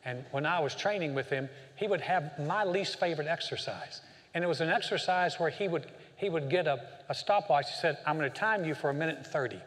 And 0.05 0.25
when 0.33 0.45
I 0.45 0.59
was 0.59 0.75
training 0.75 1.15
with 1.15 1.29
him, 1.29 1.49
he 1.77 1.87
would 1.87 2.01
have 2.01 2.37
my 2.41 2.65
least 2.65 2.99
favorite 2.99 3.29
exercise. 3.29 4.01
And 4.35 4.43
it 4.43 4.49
was 4.49 4.61
an 4.61 4.71
exercise 4.71 5.39
where 5.39 5.51
he 5.51 5.69
would, 5.69 5.87
he 6.17 6.31
would 6.31 6.51
get 6.51 6.67
a, 6.67 6.85
a 7.09 7.15
stopwatch. 7.15 7.71
He 7.71 7.77
said, 7.81 7.99
I'm 8.05 8.19
going 8.19 8.31
to 8.31 8.37
time 8.37 8.65
you 8.65 8.75
for 8.75 8.91
a 8.91 8.95
minute 8.95 9.19
and 9.19 9.27
30. 9.27 9.61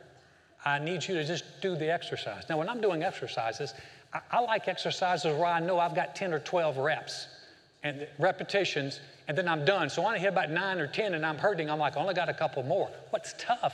I 0.66 0.80
need 0.80 1.08
you 1.08 1.16
to 1.16 1.24
just 1.24 1.46
do 1.62 1.78
the 1.78 1.92
exercise. 1.92 2.44
Now, 2.50 2.58
when 2.58 2.68
I'm 2.68 2.82
doing 2.82 3.04
exercises, 3.04 3.74
I, 4.14 4.20
I 4.32 4.40
like 4.42 4.68
exercises 4.68 5.34
where 5.34 5.46
I 5.46 5.62
know 5.62 5.80
I've 5.80 5.96
got 5.96 6.14
10 6.14 6.34
or 6.34 6.40
12 6.40 6.78
reps 6.78 7.28
and 7.84 8.08
repetitions 8.20 9.00
and 9.32 9.38
then 9.38 9.48
I'm 9.48 9.64
done. 9.64 9.90
So 9.90 10.06
I 10.06 10.18
hit 10.18 10.28
about 10.28 10.52
nine 10.52 10.78
or 10.82 10.88
10 10.88 11.14
and 11.14 11.26
I'm 11.26 11.38
hurting, 11.38 11.70
I'm 11.70 11.80
like, 11.80 11.96
I 11.96 12.02
only 12.02 12.14
got 12.14 12.28
a 12.28 12.34
couple 12.34 12.64
more. 12.64 12.90
What's 13.12 13.34
tough 13.38 13.74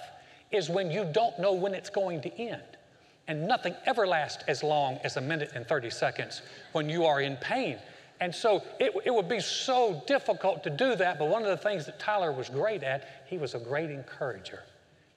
is 0.51 0.69
when 0.69 0.91
you 0.91 1.03
don't 1.11 1.39
know 1.39 1.51
when 1.51 1.73
it's 1.73 1.89
going 1.89 2.21
to 2.21 2.39
end. 2.39 2.61
And 3.27 3.47
nothing 3.47 3.73
ever 3.87 4.05
lasts 4.05 4.43
as 4.47 4.61
long 4.61 4.99
as 5.03 5.17
a 5.17 5.21
minute 5.21 5.53
and 5.55 5.67
30 5.67 5.89
seconds 5.89 6.43
when 6.73 6.87
you 6.87 7.05
are 7.05 7.21
in 7.21 7.37
pain. 7.37 7.79
And 8.19 8.35
so 8.35 8.61
it, 8.79 8.93
it 9.03 9.11
would 9.11 9.27
be 9.27 9.39
so 9.39 10.03
difficult 10.05 10.63
to 10.63 10.69
do 10.69 10.95
that. 10.95 11.17
But 11.17 11.27
one 11.27 11.41
of 11.41 11.49
the 11.49 11.57
things 11.57 11.87
that 11.87 11.97
Tyler 11.97 12.31
was 12.31 12.49
great 12.49 12.83
at, 12.83 13.23
he 13.25 13.39
was 13.39 13.55
a 13.55 13.59
great 13.59 13.89
encourager. 13.89 14.61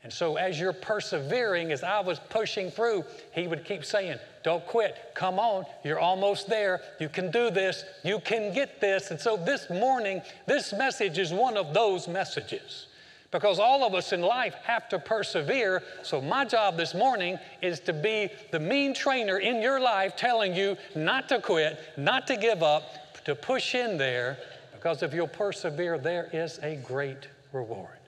And 0.03 0.13
so, 0.13 0.37
as 0.37 0.59
you're 0.59 0.73
persevering, 0.73 1.73
as 1.73 1.83
I 1.83 2.01
was 2.01 2.19
pushing 2.31 2.71
through, 2.71 3.05
he 3.35 3.47
would 3.47 3.65
keep 3.65 3.85
saying, 3.85 4.19
Don't 4.43 4.67
quit. 4.67 4.97
Come 5.15 5.39
on. 5.39 5.65
You're 5.85 5.99
almost 5.99 6.49
there. 6.49 6.81
You 6.99 7.11
can 7.11 7.31
do 7.31 7.51
this. 7.51 7.85
You 8.03 8.19
can 8.21 8.55
get 8.55 8.81
this. 8.81 9.11
And 9.11 9.21
so, 9.21 9.37
this 9.37 9.69
morning, 9.69 10.23
this 10.47 10.73
message 10.73 11.19
is 11.19 11.33
one 11.33 11.59
of 11.59 11.75
those 11.75 12.09
messages 12.09 12.87
because 13.31 13.59
all 13.59 13.85
of 13.85 13.95
us 13.95 14.13
in 14.13 14.23
life 14.23 14.55
have 14.65 14.89
to 14.89 14.99
persevere. 14.99 15.83
So, 16.03 16.23
my 16.23 16.47
job 16.47 16.79
this 16.79 16.95
morning 16.95 17.39
is 17.61 17.79
to 17.81 17.93
be 17.93 18.31
the 18.53 18.59
mean 18.59 18.95
trainer 18.95 19.39
in 19.39 19.61
your 19.61 19.81
life 19.81 20.17
telling 20.17 20.55
you 20.55 20.79
not 20.97 21.29
to 21.29 21.43
quit, 21.43 21.79
not 21.99 22.27
to 22.29 22.37
give 22.39 22.63
up, 22.63 23.25
to 23.25 23.35
push 23.35 23.75
in 23.75 23.99
there 23.99 24.39
because 24.81 25.03
if 25.03 25.13
you'll 25.13 25.29
persevere, 25.29 25.99
there 25.99 26.31
is 26.33 26.59
a 26.63 26.77
great 26.77 27.29
reward. 27.53 28.00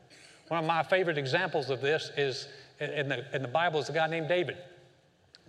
One 0.49 0.61
of 0.61 0.67
my 0.67 0.83
favorite 0.83 1.19
examples 1.19 1.71
of 1.71 1.81
this 1.81 2.11
is 2.17 2.49
in 2.81 3.09
the, 3.09 3.25
in 3.35 3.43
the 3.43 3.49
Bible 3.49 3.81
is 3.81 3.89
a 3.89 3.93
guy 3.93 4.07
named 4.07 4.29
David. 4.29 4.57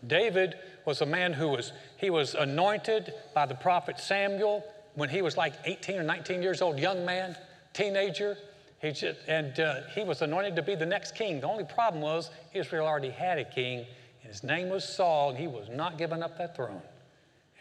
David 0.05 0.55
was 0.85 1.01
a 1.01 1.05
man 1.05 1.33
who 1.33 1.49
was, 1.49 1.71
he 1.97 2.09
was 2.09 2.35
anointed 2.35 3.13
by 3.33 3.45
the 3.45 3.55
prophet 3.55 3.99
Samuel 3.99 4.63
when 4.95 5.09
he 5.09 5.21
was 5.21 5.37
like 5.37 5.53
18 5.65 5.97
or 5.97 6.03
19 6.03 6.43
years 6.43 6.61
old, 6.61 6.79
young 6.79 7.05
man, 7.05 7.35
teenager. 7.73 8.37
He 8.81 8.91
just, 8.91 9.19
and 9.27 9.57
uh, 9.59 9.81
he 9.95 10.03
was 10.03 10.21
anointed 10.21 10.55
to 10.57 10.61
be 10.61 10.75
the 10.75 10.85
next 10.85 11.15
king. 11.15 11.39
The 11.39 11.47
only 11.47 11.63
problem 11.63 12.01
was 12.01 12.29
Israel 12.53 12.85
already 12.85 13.09
had 13.09 13.39
a 13.39 13.45
king, 13.45 13.79
and 14.21 14.31
his 14.31 14.43
name 14.43 14.69
was 14.69 14.87
Saul, 14.87 15.29
and 15.29 15.39
he 15.39 15.47
was 15.47 15.69
not 15.69 15.97
giving 15.97 16.21
up 16.21 16.37
that 16.37 16.55
throne. 16.55 16.81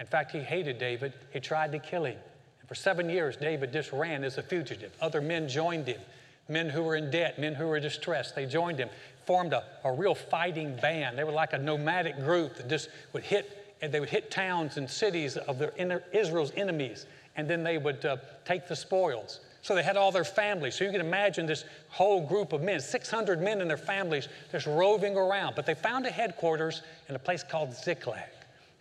In 0.00 0.06
fact, 0.06 0.32
he 0.32 0.40
hated 0.40 0.78
David. 0.78 1.12
He 1.32 1.38
tried 1.38 1.70
to 1.72 1.78
kill 1.78 2.04
him. 2.04 2.18
And 2.60 2.68
for 2.68 2.74
seven 2.74 3.08
years, 3.08 3.36
David 3.36 3.72
just 3.72 3.92
ran 3.92 4.24
as 4.24 4.36
a 4.36 4.42
fugitive. 4.42 4.92
Other 5.00 5.20
men 5.20 5.48
joined 5.48 5.86
him 5.86 6.00
men 6.48 6.68
who 6.68 6.82
were 6.82 6.96
in 6.96 7.10
debt, 7.10 7.38
men 7.38 7.54
who 7.54 7.66
were 7.66 7.80
distressed. 7.80 8.34
They 8.34 8.46
joined 8.46 8.78
him, 8.78 8.88
formed 9.26 9.52
a, 9.52 9.64
a 9.84 9.92
real 9.92 10.14
fighting 10.14 10.76
band. 10.76 11.18
They 11.18 11.24
were 11.24 11.32
like 11.32 11.52
a 11.52 11.58
nomadic 11.58 12.16
group 12.16 12.56
that 12.56 12.68
just 12.68 12.88
would 13.12 13.22
hit, 13.22 13.76
and 13.80 13.92
they 13.92 14.00
would 14.00 14.10
hit 14.10 14.30
towns 14.30 14.76
and 14.76 14.88
cities 14.90 15.36
of 15.36 15.58
their, 15.58 16.02
Israel's 16.12 16.52
enemies, 16.56 17.06
and 17.36 17.48
then 17.48 17.62
they 17.62 17.78
would 17.78 18.04
uh, 18.04 18.16
take 18.44 18.68
the 18.68 18.76
spoils. 18.76 19.40
So 19.62 19.76
they 19.76 19.82
had 19.84 19.96
all 19.96 20.10
their 20.10 20.24
families. 20.24 20.74
So 20.74 20.84
you 20.84 20.90
can 20.90 21.00
imagine 21.00 21.46
this 21.46 21.64
whole 21.88 22.26
group 22.26 22.52
of 22.52 22.62
men, 22.62 22.80
600 22.80 23.40
men 23.40 23.60
and 23.60 23.70
their 23.70 23.76
families, 23.76 24.28
just 24.50 24.66
roving 24.66 25.16
around. 25.16 25.54
But 25.54 25.66
they 25.66 25.74
found 25.74 26.04
a 26.04 26.10
headquarters 26.10 26.82
in 27.08 27.14
a 27.14 27.18
place 27.18 27.44
called 27.44 27.72
Ziklag, 27.72 28.28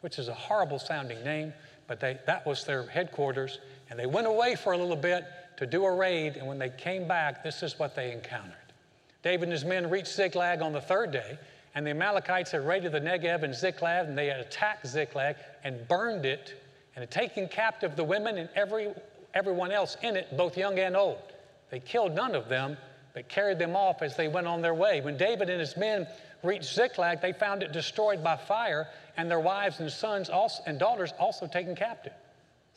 which 0.01 0.17
is 0.17 0.27
a 0.27 0.33
horrible 0.33 0.79
sounding 0.79 1.23
name, 1.23 1.53
but 1.87 1.99
they, 1.99 2.17
that 2.25 2.47
was 2.47 2.63
their 2.63 2.83
headquarters. 2.87 3.59
And 3.91 3.99
they 3.99 4.07
went 4.07 4.25
away 4.25 4.55
for 4.55 4.73
a 4.73 4.77
little 4.77 4.95
bit 4.95 5.23
to 5.61 5.67
do 5.67 5.85
a 5.85 5.91
raid. 5.93 6.37
And 6.37 6.47
when 6.47 6.57
they 6.57 6.69
came 6.69 7.07
back, 7.07 7.43
this 7.43 7.61
is 7.61 7.77
what 7.77 7.95
they 7.95 8.11
encountered. 8.11 8.55
David 9.21 9.43
and 9.43 9.51
his 9.51 9.63
men 9.63 9.91
reached 9.91 10.11
Ziklag 10.11 10.63
on 10.63 10.73
the 10.73 10.81
third 10.81 11.11
day, 11.11 11.37
and 11.75 11.85
the 11.85 11.91
Amalekites 11.91 12.49
had 12.49 12.65
raided 12.65 12.93
the 12.93 12.99
Negev 12.99 13.43
and 13.43 13.53
Ziklag, 13.53 14.07
and 14.07 14.17
they 14.17 14.25
had 14.25 14.39
attacked 14.39 14.87
Ziklag 14.87 15.35
and 15.63 15.87
burned 15.87 16.25
it, 16.25 16.55
and 16.95 17.03
had 17.03 17.11
taken 17.11 17.47
captive 17.47 17.95
the 17.95 18.03
women 18.03 18.39
and 18.39 18.49
every 18.55 18.89
everyone 19.35 19.71
else 19.71 19.97
in 20.01 20.17
it, 20.17 20.35
both 20.35 20.57
young 20.57 20.79
and 20.79 20.97
old. 20.97 21.21
They 21.69 21.79
killed 21.79 22.15
none 22.15 22.33
of 22.33 22.49
them, 22.49 22.75
but 23.13 23.29
carried 23.29 23.59
them 23.59 23.75
off 23.75 24.01
as 24.01 24.17
they 24.17 24.27
went 24.27 24.47
on 24.47 24.63
their 24.63 24.73
way. 24.73 24.99
When 25.01 25.15
David 25.15 25.47
and 25.49 25.59
his 25.59 25.77
men 25.77 26.07
reached 26.43 26.73
Ziklag, 26.73 27.21
they 27.21 27.33
found 27.33 27.61
it 27.61 27.71
destroyed 27.71 28.23
by 28.23 28.35
fire, 28.35 28.87
and 29.15 29.29
their 29.29 29.39
wives 29.39 29.79
and 29.79 29.91
sons 29.91 30.27
also, 30.27 30.63
and 30.65 30.79
daughters 30.79 31.13
also 31.19 31.45
taken 31.45 31.75
captive. 31.75 32.13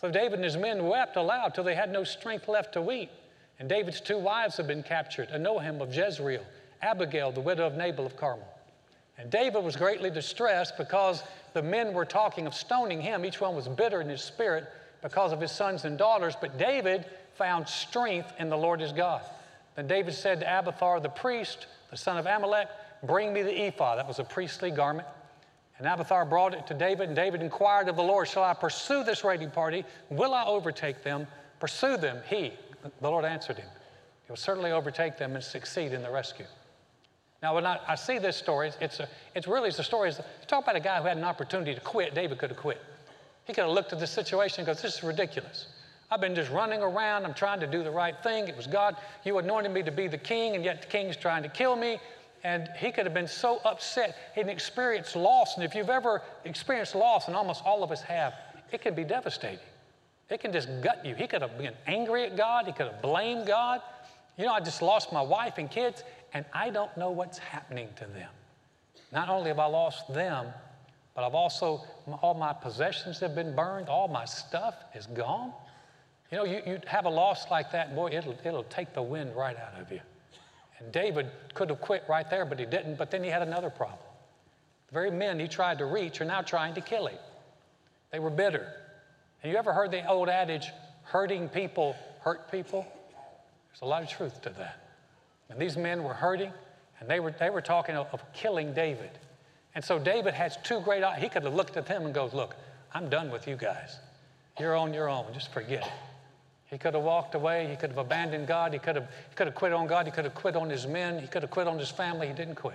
So 0.00 0.10
David 0.10 0.34
and 0.34 0.44
his 0.44 0.56
men 0.56 0.86
wept 0.86 1.16
aloud 1.16 1.54
till 1.54 1.64
they 1.64 1.74
had 1.74 1.90
no 1.90 2.04
strength 2.04 2.48
left 2.48 2.74
to 2.74 2.82
weep. 2.82 3.10
And 3.58 3.68
David's 3.68 4.00
two 4.00 4.18
wives 4.18 4.56
had 4.56 4.66
been 4.66 4.82
captured 4.82 5.28
Ahinoam 5.30 5.80
of 5.80 5.94
Jezreel, 5.94 6.44
Abigail, 6.82 7.32
the 7.32 7.40
widow 7.40 7.66
of 7.66 7.74
Nabal 7.74 8.04
of 8.04 8.16
Carmel. 8.16 8.48
And 9.16 9.30
David 9.30 9.62
was 9.62 9.76
greatly 9.76 10.10
distressed 10.10 10.76
because 10.76 11.22
the 11.52 11.62
men 11.62 11.92
were 11.94 12.04
talking 12.04 12.46
of 12.46 12.54
stoning 12.54 13.00
him. 13.00 13.24
Each 13.24 13.40
one 13.40 13.54
was 13.54 13.68
bitter 13.68 14.00
in 14.00 14.08
his 14.08 14.22
spirit 14.22 14.66
because 15.02 15.32
of 15.32 15.40
his 15.40 15.52
sons 15.52 15.84
and 15.84 15.96
daughters, 15.96 16.34
but 16.40 16.58
David 16.58 17.06
found 17.36 17.68
strength 17.68 18.32
in 18.38 18.48
the 18.48 18.56
Lord 18.56 18.80
his 18.80 18.92
God. 18.92 19.22
Then 19.76 19.86
David 19.86 20.14
said 20.14 20.40
to 20.40 20.46
Abiathar 20.46 21.00
the 21.00 21.08
priest, 21.08 21.66
the 21.90 21.96
son 21.96 22.16
of 22.16 22.26
Ahimelech, 22.26 22.68
Bring 23.04 23.32
me 23.32 23.42
the 23.42 23.66
ephod. 23.66 23.98
That 23.98 24.08
was 24.08 24.18
a 24.18 24.24
priestly 24.24 24.70
garment. 24.70 25.06
And 25.78 25.87
Abiathar 25.87 26.25
brought 26.25 26.54
it 26.54 26.66
to 26.69 26.75
David, 26.75 27.09
and 27.09 27.16
David 27.16 27.43
inquired 27.43 27.88
of 27.88 27.97
the 27.97 28.02
Lord, 28.02 28.28
Shall 28.28 28.45
I 28.45 28.54
pursue 28.54 29.02
this 29.02 29.25
raiding 29.25 29.50
party? 29.50 29.85
Will 30.09 30.33
I 30.33 30.45
overtake 30.45 31.02
them? 31.02 31.26
Pursue 31.59 31.97
them. 31.97 32.19
He, 32.28 32.52
the 33.00 33.11
Lord 33.11 33.25
answered 33.25 33.59
him, 33.59 33.69
He 34.26 34.33
will 34.33 34.37
certainly 34.37 34.71
overtake 34.71 35.19
them 35.19 35.35
and 35.35 35.43
succeed 35.43 35.93
in 35.93 36.02
the 36.02 36.11
rescue. 36.11 36.47
Now, 37.43 37.54
when 37.54 37.66
I, 37.66 37.78
I 37.87 37.95
see 37.97 38.19
this 38.19 38.37
story, 38.37 38.71
it's, 38.81 39.00
a, 39.00 39.09
it's 39.35 39.47
really 39.47 39.69
it's 39.69 39.78
a 39.78 39.85
story. 39.85 40.09
It's, 40.09 40.21
talk 40.47 40.62
about 40.62 40.76
a 40.76 40.81
guy 40.81 41.00
who 41.00 41.09
had 41.09 41.19
an 41.19 41.25
opportunity 41.25 41.75
to 41.75 41.81
quit. 41.81 42.14
David 42.14 42.38
could 42.38 42.50
have 42.50 42.59
quit. 42.59 42.81
He 43.45 43.52
could 43.52 43.64
have 43.64 43.73
looked 43.73 43.93
at 43.93 44.00
the 44.00 44.07
situation 44.07 44.61
and 44.61 44.66
goes, 44.66 44.81
This 44.81 44.97
is 44.97 45.02
ridiculous. 45.02 45.66
I've 46.11 46.21
been 46.21 46.35
just 46.35 46.50
running 46.50 46.81
around. 46.81 47.25
I'm 47.25 47.35
trying 47.35 47.61
to 47.61 47.66
do 47.66 47.83
the 47.83 47.90
right 47.90 48.14
thing. 48.23 48.49
It 48.49 48.57
was 48.57 48.66
God. 48.66 48.97
You 49.25 49.38
anointed 49.38 49.73
me 49.73 49.83
to 49.83 49.90
be 49.90 50.07
the 50.07 50.19
king, 50.19 50.54
and 50.54 50.64
yet 50.64 50.83
the 50.83 50.88
king's 50.88 51.16
trying 51.16 51.43
to 51.43 51.49
kill 51.49 51.76
me. 51.76 51.99
And 52.44 52.68
he 52.76 52.92
could 52.92 53.06
have 53.06 53.14
been 53.14 53.26
so 53.26 53.60
upset. 53.64 54.16
He'd 54.34 54.48
experienced 54.48 55.16
loss. 55.16 55.56
And 55.56 55.64
if 55.64 55.74
you've 55.74 55.90
ever 55.90 56.22
experienced 56.44 56.94
loss, 56.94 57.26
and 57.26 57.34
almost 57.34 57.64
all 57.64 57.82
of 57.82 57.90
us 57.90 58.02
have, 58.02 58.34
it 58.70 58.82
can 58.82 58.94
be 58.94 59.02
devastating. 59.02 59.58
It 60.28 60.40
can 60.40 60.52
just 60.52 60.68
gut 60.82 61.04
you. 61.04 61.14
He 61.14 61.26
could 61.26 61.42
have 61.42 61.56
been 61.56 61.72
angry 61.86 62.24
at 62.24 62.36
God. 62.36 62.66
He 62.66 62.72
could 62.72 62.86
have 62.86 63.02
blamed 63.02 63.46
God. 63.46 63.80
You 64.36 64.44
know, 64.44 64.52
I 64.52 64.60
just 64.60 64.82
lost 64.82 65.12
my 65.12 65.22
wife 65.22 65.58
and 65.58 65.70
kids, 65.70 66.04
and 66.34 66.44
I 66.52 66.70
don't 66.70 66.94
know 66.96 67.10
what's 67.10 67.38
happening 67.38 67.88
to 67.96 68.04
them. 68.06 68.30
Not 69.12 69.28
only 69.28 69.48
have 69.48 69.58
I 69.58 69.66
lost 69.66 70.12
them, 70.12 70.46
but 71.14 71.24
I've 71.24 71.34
also, 71.34 71.84
all 72.20 72.34
my 72.34 72.52
possessions 72.52 73.20
have 73.20 73.34
been 73.34 73.54
burned, 73.54 73.88
all 73.88 74.08
my 74.08 74.24
stuff 74.24 74.74
is 74.94 75.06
gone. 75.06 75.52
You 76.32 76.38
know, 76.38 76.44
you, 76.44 76.62
you 76.66 76.80
have 76.86 77.04
a 77.04 77.10
loss 77.10 77.48
like 77.50 77.70
that, 77.72 77.94
boy, 77.94 78.10
it'll, 78.10 78.36
it'll 78.44 78.64
take 78.64 78.92
the 78.92 79.02
wind 79.02 79.36
right 79.36 79.56
out 79.56 79.80
of 79.80 79.92
you. 79.92 80.00
And 80.78 80.93
David 80.93 81.31
could 81.54 81.71
have 81.71 81.81
quit 81.81 82.04
right 82.09 82.28
there, 82.28 82.45
but 82.45 82.59
he 82.59 82.66
didn't. 82.66 82.97
But 82.97 83.11
then 83.11 83.23
he 83.23 83.31
had 83.31 83.43
another 83.43 83.71
problem. 83.71 83.99
The 84.88 84.95
very 84.95 85.11
men 85.11 85.38
he 85.38 85.49
tried 85.49 85.78
to 85.78 85.87
reach 85.87 86.21
are 86.21 86.25
now 86.25 86.43
trying 86.43 86.75
to 86.75 86.81
kill 86.81 87.07
him. 87.07 87.19
They 88.11 88.19
were 88.19 88.31
bitter. 88.31 88.66
Have 89.38 89.50
you 89.50 89.59
ever 89.59 89.73
heard 89.73 89.90
the 89.90 90.07
old 90.09 90.28
adage, 90.28 90.69
hurting 91.04 91.49
people 91.49 91.97
hurt 92.21 92.50
people? 92.50 92.87
There's 93.71 93.83
a 93.83 93.87
lot 93.87 94.02
of 94.02 94.09
truth 94.09 94.40
to 94.43 94.50
that. 94.50 94.88
And 95.50 95.59
these 95.59 95.76
men 95.76 96.02
were 96.02 96.14
hurting, 96.14 96.52
and 97.00 97.09
they 97.09 97.21
were, 97.21 97.33
they 97.33 97.50
were 97.50 97.61
talking 97.61 97.97
of, 97.97 98.07
of 98.12 98.23
killing 98.33 98.73
David. 98.73 99.11
And 99.75 99.85
so 99.85 99.99
David 99.99 100.35
has 100.35 100.57
two 100.62 100.81
great, 100.81 101.02
eyes. 101.02 101.21
he 101.21 101.28
could 101.28 101.43
have 101.43 101.54
looked 101.54 101.76
at 101.76 101.87
them 101.87 102.04
and 102.04 102.14
goes, 102.14 102.33
look, 102.33 102.54
I'm 102.93 103.09
done 103.09 103.31
with 103.31 103.49
you 103.49 103.57
guys. 103.57 103.99
You're 104.59 104.76
on 104.76 104.95
your 104.95 105.09
own, 105.09 105.26
just 105.35 105.52
forget 105.52 105.85
it. 105.85 105.93
He 106.75 106.78
could 106.78 106.95
have 106.95 107.04
walked 107.04 107.37
away. 107.37 107.69
He 107.69 107.76
could 107.76 107.90
have 107.90 107.99
abandoned 107.99 108.49
God. 108.49 108.73
He 108.73 108.81
could 108.81 108.97
have, 108.97 109.09
he 109.31 109.37
could 109.37 109.47
have 109.47 109.54
quit 109.54 109.73
on 109.73 109.87
God. 109.87 110.07
He 110.07 110.11
could 110.11 110.25
have 110.25 110.35
quit 110.35 110.57
on 110.57 110.69
his 110.69 110.88
men. 110.88 111.21
He 111.21 111.28
could 111.28 111.43
have 111.43 111.50
quit 111.52 111.69
on 111.69 111.78
his 111.78 111.88
family. 111.88 112.26
He 112.26 112.33
didn't 112.33 112.57
quit. 112.57 112.75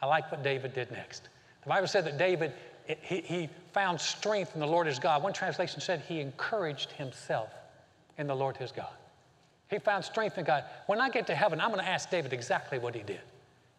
I 0.00 0.06
like 0.06 0.30
what 0.30 0.44
David 0.44 0.72
did 0.72 0.92
next. 0.92 1.30
The 1.64 1.68
Bible 1.68 1.88
said 1.88 2.04
that 2.04 2.16
David, 2.16 2.52
he, 2.86 3.22
he 3.22 3.48
found 3.72 4.00
strength 4.00 4.54
in 4.54 4.60
the 4.60 4.68
Lord 4.68 4.86
his 4.86 5.00
God. 5.00 5.20
One 5.20 5.32
translation 5.32 5.80
said 5.80 6.04
he 6.06 6.20
encouraged 6.20 6.92
himself 6.92 7.50
in 8.18 8.28
the 8.28 8.36
Lord 8.36 8.56
his 8.56 8.70
God. 8.70 8.94
He 9.68 9.80
found 9.80 10.04
strength 10.04 10.38
in 10.38 10.44
God. 10.44 10.62
When 10.86 11.00
I 11.00 11.10
get 11.10 11.26
to 11.26 11.34
heaven, 11.34 11.60
I'm 11.60 11.72
going 11.72 11.84
to 11.84 11.90
ask 11.90 12.08
David 12.08 12.32
exactly 12.32 12.78
what 12.78 12.94
he 12.94 13.02
did. 13.02 13.20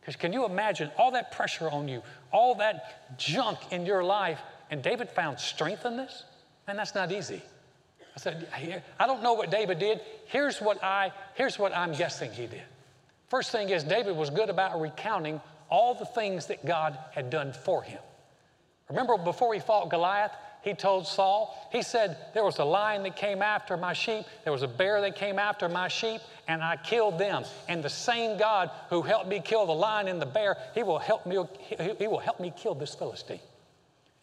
Because 0.02 0.18
can 0.18 0.34
you 0.34 0.44
imagine 0.44 0.92
all 0.98 1.12
that 1.12 1.32
pressure 1.32 1.70
on 1.70 1.88
you, 1.88 2.02
all 2.34 2.56
that 2.56 3.18
junk 3.18 3.60
in 3.72 3.86
your 3.86 4.04
life, 4.04 4.42
and 4.70 4.84
David 4.84 5.10
found 5.10 5.40
strength 5.40 5.86
in 5.86 5.96
this? 5.96 6.26
And 6.68 6.78
that's 6.78 6.94
not 6.94 7.10
easy. 7.14 7.42
I 8.16 8.20
said, 8.20 8.48
I 9.00 9.08
don't 9.08 9.22
know 9.22 9.34
what 9.34 9.52
David 9.52 9.80
did. 9.80 10.00
Here's 10.28 10.62
what, 10.62 10.82
I, 10.84 11.12
here's 11.34 11.60
what 11.60 11.76
I'm 11.76 11.94
guessing 11.94 12.32
he 12.32 12.48
did. 12.48 12.64
First 13.28 13.52
thing 13.52 13.70
is, 13.70 13.84
David 13.84 14.16
was 14.16 14.30
good 14.30 14.50
about 14.50 14.80
recounting 14.80 15.42
all 15.70 15.96
the 15.96 16.06
things 16.06 16.46
that 16.46 16.66
God 16.66 16.98
had 17.12 17.30
done 17.30 17.52
for 17.52 17.82
him. 17.82 18.00
Remember 18.90 19.18
before 19.18 19.54
he 19.54 19.60
fought 19.60 19.90
Goliath, 19.90 20.32
he 20.62 20.74
told 20.74 21.06
Saul, 21.06 21.70
he 21.72 21.82
said, 21.82 22.18
There 22.34 22.44
was 22.44 22.60
a 22.60 22.64
lion 22.64 23.04
that 23.04 23.16
came 23.16 23.42
after 23.42 23.78
my 23.78 23.94
sheep, 23.94 24.26
there 24.44 24.54
was 24.54 24.64
a 24.64 24.68
bear 24.68 25.02
that 25.02 25.16
came 25.16 25.38
after 25.38 25.68
my 25.68 25.88
sheep, 25.88 26.22
and 26.48 26.64
I 26.64 26.78
killed 26.78 27.20
them. 27.20 27.44
And 27.68 27.84
the 27.84 27.90
same 27.90 28.38
God 28.38 28.72
who 28.90 29.02
helped 29.02 29.28
me 29.28 29.42
kill 29.42 29.66
the 29.66 29.74
lion 29.74 30.08
and 30.08 30.22
the 30.22 30.26
bear, 30.26 30.58
he 30.74 30.84
will 30.84 31.00
help 31.00 31.26
me, 31.26 31.38
he 32.00 32.08
will 32.08 32.20
help 32.20 32.40
me 32.40 32.54
kill 32.56 32.76
this 32.76 32.96
Philistine. 32.96 33.40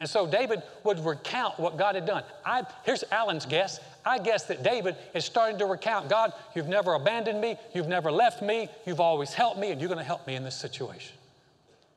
And 0.03 0.11
so 0.11 0.27
David 0.27 0.65
would 0.83 0.99
recount 0.99 1.61
what 1.61 1.77
God 1.77 1.95
had 1.95 2.07
done. 2.07 2.25
I, 2.45 2.65
here's 2.83 3.05
Alan's 3.13 3.47
guess. 3.47 3.79
I 4.05 4.19
guess 4.19 4.43
that 4.47 4.65
David 4.65 4.97
is 5.15 5.25
starting 5.25 5.61
to 5.61 5.65
recount 5.65 6.09
God, 6.09 6.33
you've 6.57 6.67
never 6.67 6.95
abandoned 6.95 7.41
me, 7.41 7.57
you've 7.73 7.87
never 7.87 8.11
left 8.11 8.43
me, 8.43 8.69
you've 8.85 8.99
always 8.99 9.33
helped 9.33 9.61
me, 9.61 9.71
and 9.71 9.81
you're 9.81 9.87
going 9.87 9.99
to 9.99 10.05
help 10.05 10.27
me 10.27 10.35
in 10.35 10.43
this 10.43 10.57
situation. 10.57 11.15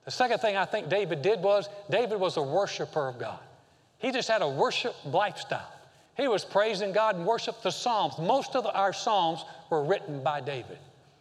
The 0.04 0.12
second 0.12 0.38
thing 0.38 0.56
I 0.56 0.66
think 0.66 0.88
David 0.88 1.24
did 1.24 1.42
was 1.42 1.68
David 1.90 2.20
was 2.20 2.38
a 2.38 2.44
worshiper 2.44 3.08
of 3.08 3.18
God. 3.18 3.40
He 3.98 4.12
just 4.12 4.30
had 4.30 4.44
a 4.44 4.50
worship 4.50 4.96
lifestyle. 5.04 5.74
He 6.16 6.28
was 6.28 6.46
praising 6.46 6.92
God 6.92 7.16
and 7.16 7.26
worshiped 7.26 7.64
the 7.64 7.72
Psalms. 7.72 8.20
Most 8.20 8.56
of 8.56 8.66
the, 8.66 8.72
our 8.74 8.94
Psalms 8.94 9.44
were 9.72 9.84
written 9.84 10.22
by 10.22 10.42
David. 10.42 10.78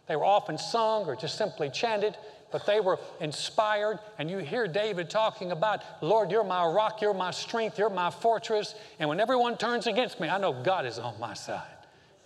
They 0.07 0.17
were 0.17 0.25
often 0.25 0.59
sung 0.59 1.07
or 1.07 1.17
just 1.17 1.39
simply 1.39 1.71
chanted, 1.71 2.17
but 2.53 2.67
they 2.67 2.81
were 2.81 2.99
inspired. 3.21 3.99
And 4.19 4.31
you 4.31 4.39
hear 4.39 4.69
David 4.69 5.09
talking 5.09 5.51
about, 5.51 5.83
Lord, 6.03 6.31
you're 6.31 6.45
my 6.45 6.67
rock, 6.67 7.01
you're 7.01 7.15
my 7.15 7.31
strength, 7.31 7.79
you're 7.79 7.91
my 7.91 8.11
fortress. 8.11 8.75
And 8.99 9.09
when 9.09 9.21
everyone 9.21 9.57
turns 9.57 9.87
against 9.87 10.21
me, 10.21 10.29
I 10.29 10.39
know 10.39 10.53
God 10.53 10.87
is 10.87 10.99
on 10.99 11.19
my 11.19 11.35
side. 11.35 11.63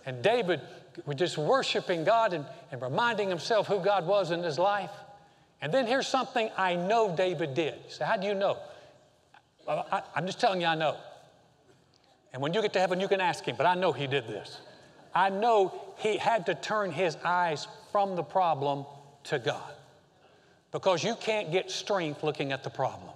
And 0.05 0.21
David 0.21 0.61
was 1.05 1.15
just 1.15 1.37
worshiping 1.37 2.03
God 2.03 2.33
and, 2.33 2.45
and 2.71 2.81
reminding 2.81 3.29
himself 3.29 3.67
who 3.67 3.79
God 3.79 4.05
was 4.05 4.31
in 4.31 4.43
his 4.43 4.59
life. 4.59 4.91
And 5.61 5.73
then 5.73 5.87
here's 5.87 6.07
something 6.07 6.49
I 6.57 6.75
know 6.75 7.15
David 7.15 7.53
did. 7.53 7.75
You 7.85 7.91
say, 7.91 8.05
How 8.05 8.17
do 8.17 8.27
you 8.27 8.33
know? 8.33 8.57
I, 9.67 10.01
I'm 10.15 10.25
just 10.25 10.39
telling 10.39 10.61
you, 10.61 10.67
I 10.67 10.75
know. 10.75 10.95
And 12.33 12.41
when 12.41 12.53
you 12.53 12.61
get 12.61 12.73
to 12.73 12.79
heaven, 12.79 12.99
you 12.99 13.07
can 13.07 13.21
ask 13.21 13.45
him, 13.45 13.55
but 13.55 13.65
I 13.65 13.75
know 13.75 13.91
he 13.91 14.07
did 14.07 14.27
this. 14.27 14.59
I 15.13 15.29
know 15.29 15.73
he 15.97 16.17
had 16.17 16.45
to 16.47 16.55
turn 16.55 16.91
his 16.91 17.17
eyes 17.23 17.67
from 17.91 18.15
the 18.15 18.23
problem 18.23 18.85
to 19.25 19.39
God. 19.39 19.73
Because 20.71 21.03
you 21.03 21.15
can't 21.15 21.51
get 21.51 21.71
strength 21.71 22.23
looking 22.23 22.51
at 22.51 22.63
the 22.63 22.69
problem. 22.69 23.09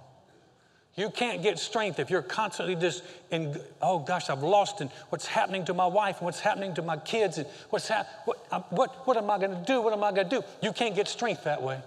You 0.96 1.10
can't 1.10 1.42
get 1.42 1.58
strength 1.58 1.98
if 1.98 2.08
you're 2.08 2.22
constantly 2.22 2.76
just 2.76 3.02
in, 3.30 3.60
oh 3.82 3.98
gosh, 3.98 4.30
I've 4.30 4.44
lost 4.44 4.80
and 4.80 4.90
what's 5.08 5.26
happening 5.26 5.64
to 5.64 5.74
my 5.74 5.86
wife 5.86 6.18
and 6.18 6.24
what's 6.24 6.40
happening 6.40 6.74
to 6.74 6.82
my 6.82 6.96
kids 6.96 7.38
and 7.38 7.48
what's 7.70 7.88
hap- 7.88 8.08
what, 8.26 8.46
uh, 8.52 8.60
what, 8.70 9.06
what 9.06 9.16
am 9.16 9.28
I 9.28 9.38
going 9.38 9.50
to 9.50 9.64
do? 9.66 9.80
What 9.80 9.92
am 9.92 10.04
I 10.04 10.12
going 10.12 10.28
to 10.28 10.40
do? 10.40 10.44
You 10.62 10.72
can't 10.72 10.94
get 10.94 11.08
strength 11.08 11.44
that 11.44 11.62
way. 11.62 11.80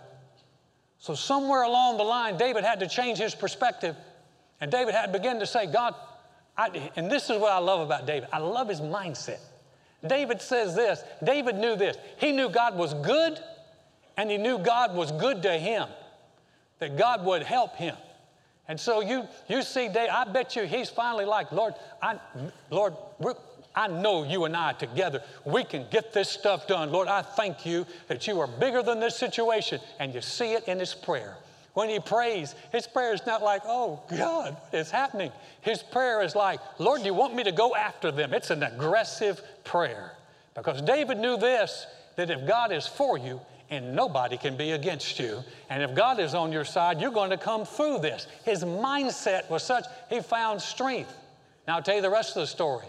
So 0.99 1.15
somewhere 1.15 1.61
along 1.61 1.97
the 1.97 2.03
line, 2.03 2.37
David 2.37 2.65
had 2.65 2.81
to 2.81 2.87
change 2.87 3.17
his 3.17 3.33
perspective. 3.33 3.95
And 4.59 4.71
David 4.71 4.93
had 4.93 5.07
to 5.07 5.19
begin 5.19 5.39
to 5.39 5.45
say, 5.45 5.67
God, 5.67 5.95
I, 6.57 6.91
and 6.95 7.09
this 7.09 7.29
is 7.29 7.39
what 7.39 7.51
I 7.51 7.59
love 7.59 7.81
about 7.81 8.07
David. 8.07 8.27
I 8.33 8.39
love 8.39 8.67
his 8.67 8.81
mindset. 8.81 9.39
David 10.05 10.41
says 10.41 10.75
this 10.75 11.03
David 11.23 11.55
knew 11.55 11.75
this. 11.75 11.97
He 12.17 12.31
knew 12.31 12.49
God 12.49 12.77
was 12.77 12.93
good, 12.93 13.39
and 14.15 14.29
he 14.29 14.37
knew 14.37 14.59
God 14.59 14.95
was 14.95 15.11
good 15.11 15.41
to 15.43 15.57
him, 15.57 15.87
that 16.79 16.97
God 16.97 17.25
would 17.25 17.43
help 17.43 17.75
him. 17.75 17.95
And 18.67 18.79
so 18.79 19.01
you, 19.01 19.27
you 19.47 19.61
see, 19.61 19.87
David, 19.87 20.09
I 20.09 20.25
bet 20.25 20.55
you 20.55 20.63
he's 20.63 20.89
finally 20.89 21.25
like, 21.25 21.51
Lord, 21.51 21.73
I, 22.01 22.19
Lord, 22.69 22.95
I 23.73 23.87
know 23.87 24.23
you 24.23 24.45
and 24.45 24.57
I 24.57 24.73
together, 24.73 25.23
we 25.45 25.63
can 25.63 25.85
get 25.89 26.11
this 26.11 26.27
stuff 26.29 26.67
done. 26.67 26.91
Lord, 26.91 27.07
I 27.07 27.21
thank 27.21 27.65
you 27.65 27.85
that 28.07 28.27
you 28.27 28.39
are 28.39 28.47
bigger 28.47 28.81
than 28.81 28.99
this 28.99 29.15
situation. 29.15 29.79
And 29.99 30.13
you 30.13 30.21
see 30.21 30.53
it 30.53 30.67
in 30.67 30.79
his 30.79 30.93
prayer. 30.93 31.37
When 31.77 31.89
he 31.89 31.99
prays, 31.99 32.55
his 32.71 32.87
prayer 32.87 33.13
is 33.13 33.23
not 33.27 33.43
like, 33.43 33.61
oh 33.63 34.01
God, 34.09 34.57
what 34.59 34.73
is 34.73 34.89
happening? 34.89 35.31
His 35.61 35.83
prayer 35.83 36.23
is 36.23 36.35
like, 36.35 36.59
Lord, 36.79 37.01
do 37.01 37.05
you 37.05 37.13
want 37.13 37.35
me 37.35 37.43
to 37.43 37.51
go 37.51 37.75
after 37.75 38.11
them? 38.11 38.33
It's 38.33 38.49
an 38.49 38.63
aggressive 38.63 39.39
prayer. 39.63 40.13
Because 40.55 40.81
David 40.81 41.19
knew 41.19 41.37
this 41.37 41.85
that 42.15 42.31
if 42.31 42.47
God 42.47 42.71
is 42.71 42.87
for 42.87 43.19
you, 43.19 43.39
and 43.69 43.95
nobody 43.95 44.37
can 44.37 44.57
be 44.57 44.71
against 44.71 45.19
you. 45.19 45.43
And 45.69 45.83
if 45.83 45.93
God 45.93 46.19
is 46.19 46.33
on 46.33 46.51
your 46.51 46.65
side, 46.65 46.99
you're 46.99 47.11
going 47.11 47.29
to 47.29 47.37
come 47.37 47.63
through 47.63 47.99
this. 47.99 48.25
His 48.43 48.63
mindset 48.63 49.47
was 49.47 49.61
such, 49.61 49.85
he 50.09 50.19
found 50.19 50.59
strength. 50.59 51.13
Now, 51.67 51.75
I'll 51.75 51.83
tell 51.83 51.97
you 51.97 52.01
the 52.01 52.09
rest 52.09 52.35
of 52.35 52.41
the 52.41 52.47
story. 52.47 52.87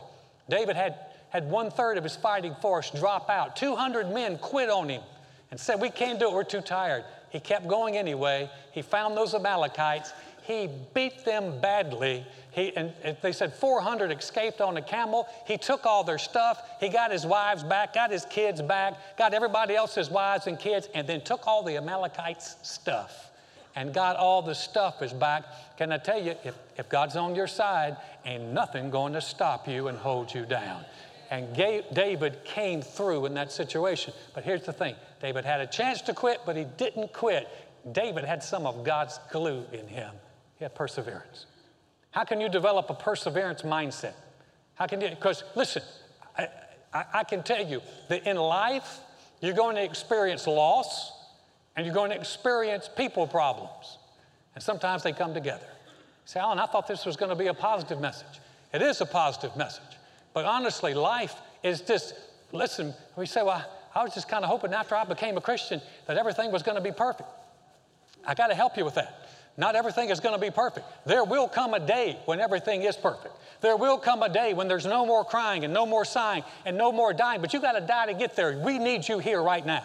David 0.49 0.77
had, 0.77 0.99
had 1.29 1.51
one 1.51 1.71
third 1.71 1.99
of 1.99 2.05
his 2.05 2.17
fighting 2.17 2.55
force 2.63 2.91
drop 2.91 3.29
out. 3.29 3.55
200 3.55 4.15
men 4.15 4.39
quit 4.39 4.71
on 4.71 4.89
him 4.89 5.03
and 5.51 5.61
said, 5.61 5.79
We 5.79 5.91
can't 5.91 6.19
do 6.19 6.29
it, 6.29 6.33
we're 6.33 6.43
too 6.43 6.63
tired. 6.63 7.05
He 7.31 7.41
kept 7.41 7.67
going 7.67 7.97
anyway. 7.97 8.51
He 8.73 8.83
found 8.83 9.17
those 9.17 9.35
Amalekites. 9.35 10.13
He 10.43 10.69
beat 10.95 11.25
them 11.25 11.61
badly. 11.61 12.25
He, 12.53 12.75
and 12.75 12.93
they 13.23 13.33
said 13.33 13.53
400 13.53 14.11
escaped 14.11 14.61
on 14.61 14.77
a 14.79 14.83
camel. 14.83 15.29
He 15.47 15.59
took 15.59 15.85
all 15.85 16.05
their 16.05 16.19
stuff. 16.19 16.63
He 16.81 16.89
got 16.89 17.13
his 17.13 17.27
wives 17.27 17.63
back, 17.63 17.95
got 17.95 18.11
his 18.11 18.25
kids 18.25 18.63
back, 18.63 19.17
got 19.19 19.35
everybody 19.35 19.77
else's 19.77 20.11
wives 20.11 20.47
and 20.47 20.59
kids, 20.59 20.89
and 20.95 21.07
then 21.07 21.21
took 21.21 21.47
all 21.47 21.63
the 21.63 21.77
Amalekites' 21.77 22.57
stuff 22.63 23.31
and 23.79 23.95
got 23.95 24.17
all 24.17 24.43
the 24.43 24.55
stuff 24.55 25.03
is 25.03 25.13
back. 25.13 25.45
Can 25.77 25.93
I 25.93 25.99
tell 25.99 26.21
you, 26.21 26.35
if, 26.43 26.59
if 26.77 26.89
God's 26.89 27.15
on 27.15 27.37
your 27.37 27.47
side, 27.47 27.97
ain't 28.25 28.53
nothing 28.53 28.91
going 28.91 29.13
to 29.13 29.21
stop 29.21 29.69
you 29.69 29.87
and 29.87 29.97
hold 29.97 30.35
you 30.35 30.45
down. 30.45 30.85
And 31.31 31.55
David 31.55 32.45
came 32.45 32.81
through 32.81 33.27
in 33.27 33.35
that 33.35 33.53
situation. 33.53 34.15
But 34.35 34.45
here's 34.45 34.65
the 34.65 34.73
thing 34.73 34.95
David 35.21 35.45
had 35.45 35.61
a 35.61 35.67
chance 35.67 36.01
to 36.03 36.15
quit, 36.15 36.41
but 36.47 36.57
he 36.57 36.65
didn't 36.77 37.13
quit. 37.13 37.49
David 37.93 38.25
had 38.25 38.43
some 38.43 38.67
of 38.67 38.85
God's 38.85 39.19
glue 39.31 39.65
in 39.73 39.87
him. 39.87 40.13
He 40.59 40.65
had 40.65 40.75
perseverance. 40.75 41.47
How 42.11 42.25
can 42.25 42.41
you 42.41 42.49
develop 42.49 42.91
a 42.91 42.95
perseverance 42.95 43.63
mindset? 43.63 44.15
How 44.75 44.87
can 44.87 45.01
you? 45.01 45.11
Because 45.11 45.45
listen, 45.55 45.83
I, 46.37 46.49
I, 46.93 47.05
I 47.15 47.25
can 47.25 47.43
tell 47.43 47.65
you 47.65 47.83
that 48.09 48.27
in 48.27 48.37
life, 48.37 49.01
you're 49.41 49.55
going 49.55 49.77
to 49.77 49.85
experience 49.85 50.47
loss 50.47 51.13
and 51.77 51.87
you're 51.87 51.95
going 51.95 52.11
to 52.11 52.17
experience 52.17 52.89
people 52.97 53.27
problems. 53.27 53.99
And 54.55 54.63
sometimes 54.65 55.05
they 55.05 55.13
come 55.13 55.35
together. 55.35 55.67
say, 56.25 56.41
Alan, 56.41 56.59
I 56.59 56.67
thought 56.67 56.89
this 56.89 57.07
was 57.07 57.17
going 57.17 57.31
to 57.31 57.37
be 57.37 57.47
a 57.47 57.55
positive 57.55 58.01
message. 58.01 58.41
It 58.73 58.83
is 58.83 59.01
a 59.01 59.07
positive 59.07 59.57
message. 59.57 59.88
But 60.39 60.45
honestly, 60.45 60.95
life 60.95 61.35
is 61.65 61.81
just, 61.81 62.15
listen, 62.53 62.95
we 63.17 63.27
say, 63.27 63.43
well, 63.43 63.69
I 63.93 64.05
was 64.05 64.15
just 64.15 64.29
kind 64.29 64.45
of 64.45 64.51
hoping 64.51 64.73
after 64.73 64.95
I 64.95 65.03
became 65.03 65.37
a 65.37 65.41
Christian 65.41 65.83
that 66.07 66.17
everything 66.17 66.53
was 66.53 66.63
going 66.63 66.77
to 66.77 66.81
be 66.81 66.93
perfect. 66.93 67.29
I 68.25 68.35
got 68.35 68.47
to 68.47 68.55
help 68.55 68.77
you 68.77 68.85
with 68.85 68.95
that. 68.95 69.29
Not 69.57 69.75
everything 69.75 70.11
is 70.11 70.21
going 70.21 70.37
to 70.37 70.41
be 70.41 70.53
perfect. 70.53 70.87
There 71.07 71.25
will 71.25 71.49
come 71.49 71.75
a 71.75 71.85
day 71.85 72.21
when 72.27 72.39
everything 72.39 72.83
is 72.83 72.97
perfect. 72.97 73.35
There 73.63 73.77
will 73.77 73.99
come 73.99 74.23
a 74.23 74.29
day 74.29 74.55
when 74.55 74.69
there's 74.69 74.87
no 74.87 75.05
more 75.05 75.25
crying 75.25 75.65
and 75.65 75.75
no 75.75 75.85
more 75.85 76.05
sighing 76.05 76.45
and 76.65 76.79
no 76.79 76.93
more 76.93 77.13
dying, 77.13 77.41
but 77.41 77.53
you 77.53 77.61
got 77.61 77.73
to 77.73 77.85
die 77.85 78.07
to 78.07 78.15
get 78.15 78.37
there. 78.37 78.61
We 78.65 78.79
need 78.79 79.09
you 79.09 79.19
here 79.19 79.43
right 79.43 79.67
now. 79.67 79.83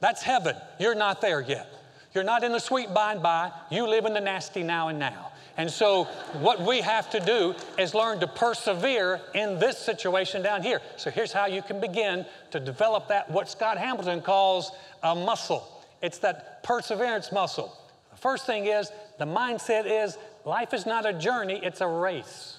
That's 0.00 0.24
heaven. 0.24 0.56
You're 0.80 0.96
not 0.96 1.20
there 1.20 1.40
yet. 1.40 1.72
You're 2.16 2.24
not 2.24 2.42
in 2.42 2.50
the 2.50 2.58
sweet 2.58 2.92
by 2.92 3.12
and 3.12 3.22
by. 3.22 3.52
You 3.70 3.86
live 3.86 4.06
in 4.06 4.14
the 4.14 4.20
nasty 4.20 4.64
now 4.64 4.88
and 4.88 4.98
now. 4.98 5.30
And 5.58 5.68
so, 5.68 6.04
what 6.34 6.60
we 6.60 6.80
have 6.80 7.10
to 7.10 7.18
do 7.18 7.52
is 7.76 7.92
learn 7.92 8.20
to 8.20 8.28
persevere 8.28 9.20
in 9.34 9.58
this 9.58 9.76
situation 9.76 10.40
down 10.40 10.62
here. 10.62 10.80
So, 10.96 11.10
here's 11.10 11.32
how 11.32 11.46
you 11.46 11.62
can 11.62 11.80
begin 11.80 12.24
to 12.52 12.60
develop 12.60 13.08
that, 13.08 13.28
what 13.28 13.48
Scott 13.48 13.76
Hamilton 13.76 14.22
calls 14.22 14.70
a 15.02 15.16
muscle. 15.16 15.84
It's 16.00 16.18
that 16.18 16.62
perseverance 16.62 17.32
muscle. 17.32 17.76
The 18.12 18.16
first 18.16 18.46
thing 18.46 18.66
is 18.66 18.92
the 19.18 19.26
mindset 19.26 19.84
is 19.84 20.16
life 20.44 20.72
is 20.72 20.86
not 20.86 21.04
a 21.04 21.12
journey, 21.12 21.60
it's 21.60 21.80
a 21.80 21.88
race. 21.88 22.58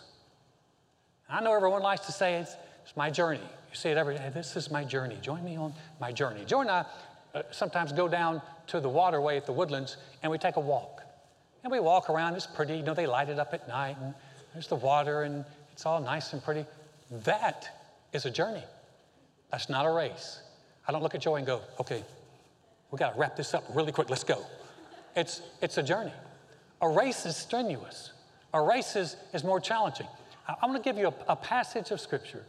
I 1.30 1.42
know 1.42 1.54
everyone 1.54 1.82
likes 1.82 2.06
to 2.08 2.12
say 2.12 2.36
it's, 2.36 2.56
it's 2.84 2.98
my 2.98 3.10
journey. 3.10 3.40
You 3.40 3.76
say 3.76 3.92
it 3.92 3.98
every 3.98 4.18
day. 4.18 4.30
This 4.34 4.58
is 4.58 4.70
my 4.70 4.84
journey. 4.84 5.18
Join 5.22 5.46
me 5.46 5.56
on 5.56 5.74
my 6.02 6.12
journey. 6.12 6.44
Join 6.44 6.70
I 6.70 6.86
uh, 7.34 7.44
sometimes 7.52 7.94
go 7.94 8.10
down 8.10 8.42
to 8.68 8.82
the 8.82 8.90
waterway 8.90 9.38
at 9.38 9.46
the 9.46 9.54
woodlands 9.54 9.96
and 10.22 10.32
we 10.32 10.38
take 10.38 10.58
a 10.58 10.60
walk. 10.60 10.99
And 11.64 11.72
we 11.72 11.80
walk 11.80 12.10
around, 12.10 12.36
it's 12.36 12.48
pretty, 12.48 12.78
you 12.78 12.84
know, 12.84 12.94
they 12.94 13.08
light 13.08 13.30
it 13.30 13.40
up 13.40 13.54
at 13.54 13.68
night 13.68 13.98
and 14.02 14.14
there's 14.54 14.68
the 14.68 14.76
water 14.76 15.24
and 15.24 15.44
it's 15.74 15.86
all 15.86 16.02
nice 16.02 16.34
and 16.34 16.44
pretty. 16.44 16.66
That 17.24 17.70
is 18.14 18.26
a 18.26 18.32
journey. 18.32 18.64
That's 19.52 19.70
not 19.70 19.86
a 19.86 19.92
race. 19.92 20.42
I 20.88 20.92
don't 20.92 21.04
look 21.04 21.16
at 21.16 21.22
Joy 21.22 21.36
and 21.36 21.46
go, 21.46 21.62
okay, 21.80 22.04
we 22.92 22.98
got 22.98 23.14
to 23.14 23.20
wrap 23.20 23.36
this 23.36 23.54
up 23.54 23.64
really 23.74 23.92
quick, 23.92 24.10
let's 24.10 24.24
go. 24.24 24.44
It's, 25.16 25.42
it's 25.62 25.78
a 25.78 25.84
journey. 25.84 26.14
A 26.82 26.90
race 26.90 27.26
is 27.26 27.36
strenuous, 27.36 28.14
a 28.54 28.62
race 28.62 28.96
is, 28.96 29.16
is 29.34 29.44
more 29.44 29.60
challenging. 29.60 30.08
I'm 30.48 30.70
going 30.70 30.82
to 30.82 30.84
give 30.84 30.98
you 30.98 31.08
a, 31.08 31.14
a 31.34 31.36
passage 31.36 31.92
of 31.92 32.00
scripture, 32.00 32.44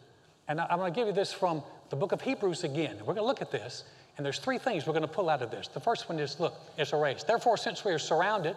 and 0.48 0.60
I'm 0.60 0.78
going 0.78 0.92
to 0.92 0.98
give 0.98 1.06
you 1.06 1.12
this 1.12 1.32
from 1.32 1.62
the 1.90 1.96
book 1.96 2.12
of 2.12 2.22
Hebrews 2.22 2.64
again. 2.64 2.96
We're 3.00 3.14
going 3.14 3.16
to 3.16 3.24
look 3.24 3.42
at 3.42 3.50
this, 3.50 3.84
and 4.16 4.24
there's 4.24 4.38
three 4.38 4.58
things 4.58 4.86
we're 4.86 4.92
going 4.92 5.02
to 5.02 5.08
pull 5.08 5.28
out 5.28 5.42
of 5.42 5.50
this. 5.50 5.68
The 5.68 5.80
first 5.80 6.08
one 6.08 6.18
is 6.18 6.40
look, 6.40 6.54
it's 6.78 6.92
a 6.92 6.96
race. 6.96 7.24
Therefore, 7.24 7.56
since 7.56 7.84
we 7.84 7.92
are 7.92 7.98
surrounded 7.98 8.56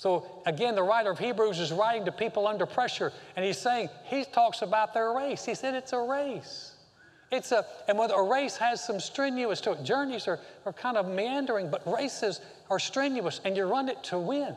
So 0.00 0.24
again, 0.46 0.76
the 0.76 0.82
writer 0.82 1.10
of 1.10 1.18
Hebrews 1.18 1.60
is 1.60 1.72
writing 1.72 2.06
to 2.06 2.12
people 2.12 2.48
under 2.48 2.64
pressure, 2.64 3.12
and 3.36 3.44
he's 3.44 3.58
saying, 3.58 3.90
he 4.04 4.24
talks 4.24 4.62
about 4.62 4.94
their 4.94 5.12
race. 5.12 5.44
He 5.44 5.54
said 5.54 5.74
it's 5.74 5.92
a 5.92 5.98
race. 5.98 6.72
It's 7.30 7.52
a, 7.52 7.66
and 7.86 7.98
whether 7.98 8.14
a 8.14 8.22
race 8.22 8.56
has 8.56 8.82
some 8.82 8.98
strenuous 8.98 9.60
to 9.60 9.72
it, 9.72 9.84
journeys 9.84 10.26
are, 10.26 10.40
are 10.64 10.72
kind 10.72 10.96
of 10.96 11.06
meandering, 11.06 11.70
but 11.70 11.86
races 11.86 12.40
are 12.70 12.78
strenuous, 12.78 13.42
and 13.44 13.54
you 13.54 13.66
run 13.66 13.90
it 13.90 14.02
to 14.04 14.18
win. 14.18 14.56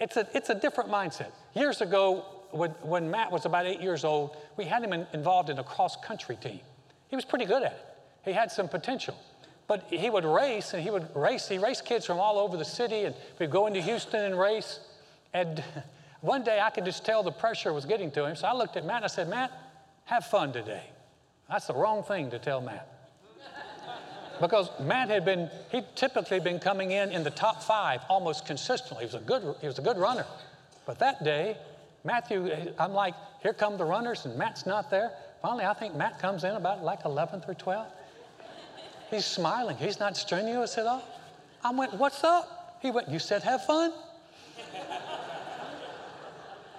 It's 0.00 0.16
a, 0.16 0.26
it's 0.34 0.50
a 0.50 0.56
different 0.56 0.90
mindset. 0.90 1.30
Years 1.54 1.80
ago, 1.80 2.24
when, 2.50 2.70
when 2.82 3.08
Matt 3.08 3.30
was 3.30 3.46
about 3.46 3.66
eight 3.66 3.80
years 3.80 4.02
old, 4.02 4.36
we 4.56 4.64
had 4.64 4.82
him 4.82 4.92
in, 4.92 5.06
involved 5.12 5.48
in 5.48 5.60
a 5.60 5.64
cross 5.64 5.94
country 6.04 6.34
team. 6.34 6.58
He 7.06 7.14
was 7.14 7.24
pretty 7.24 7.44
good 7.44 7.62
at 7.62 7.70
it. 7.70 7.86
He 8.24 8.32
had 8.32 8.50
some 8.50 8.66
potential. 8.66 9.16
But 9.70 9.84
he 9.88 10.10
would 10.10 10.24
race, 10.24 10.74
and 10.74 10.82
he 10.82 10.90
would 10.90 11.14
race. 11.14 11.46
He 11.46 11.56
raced 11.56 11.84
kids 11.84 12.04
from 12.04 12.18
all 12.18 12.40
over 12.40 12.56
the 12.56 12.64
city, 12.64 13.04
and 13.04 13.14
we'd 13.38 13.52
go 13.52 13.68
into 13.68 13.80
Houston 13.80 14.24
and 14.24 14.36
race. 14.36 14.80
And 15.32 15.62
one 16.22 16.42
day 16.42 16.58
I 16.60 16.70
could 16.70 16.84
just 16.84 17.04
tell 17.04 17.22
the 17.22 17.30
pressure 17.30 17.72
was 17.72 17.84
getting 17.84 18.10
to 18.10 18.24
him. 18.24 18.34
So 18.34 18.48
I 18.48 18.52
looked 18.52 18.76
at 18.76 18.84
Matt 18.84 18.96
and 18.96 19.04
I 19.04 19.06
said, 19.06 19.28
Matt, 19.28 19.52
have 20.06 20.26
fun 20.26 20.52
today. 20.52 20.82
That's 21.48 21.68
the 21.68 21.74
wrong 21.74 22.02
thing 22.02 22.32
to 22.32 22.40
tell 22.40 22.60
Matt. 22.60 23.12
because 24.40 24.68
Matt 24.80 25.08
had 25.08 25.24
been, 25.24 25.48
he'd 25.70 25.86
typically 25.94 26.40
been 26.40 26.58
coming 26.58 26.90
in 26.90 27.12
in 27.12 27.22
the 27.22 27.30
top 27.30 27.62
five 27.62 28.00
almost 28.08 28.46
consistently. 28.46 29.06
He 29.06 29.14
was 29.14 29.22
a 29.22 29.24
good, 29.24 29.54
he 29.60 29.68
was 29.68 29.78
a 29.78 29.82
good 29.82 29.98
runner. 29.98 30.26
But 30.84 30.98
that 30.98 31.22
day, 31.22 31.56
Matthew, 32.02 32.50
I'm 32.76 32.92
like, 32.92 33.14
here 33.40 33.52
come 33.52 33.78
the 33.78 33.84
runners, 33.84 34.26
and 34.26 34.36
Matt's 34.36 34.66
not 34.66 34.90
there. 34.90 35.12
Finally, 35.42 35.66
I 35.66 35.74
think 35.74 35.94
Matt 35.94 36.18
comes 36.18 36.42
in 36.42 36.56
about 36.56 36.82
like 36.82 37.04
11th 37.04 37.48
or 37.48 37.54
12th. 37.54 37.92
He's 39.10 39.24
smiling. 39.24 39.76
He's 39.76 39.98
not 39.98 40.16
strenuous 40.16 40.78
at 40.78 40.86
all. 40.86 41.02
I 41.64 41.72
went, 41.72 41.94
What's 41.94 42.22
up? 42.24 42.78
He 42.80 42.90
went, 42.90 43.08
You 43.08 43.18
said 43.18 43.42
have 43.42 43.64
fun? 43.64 43.92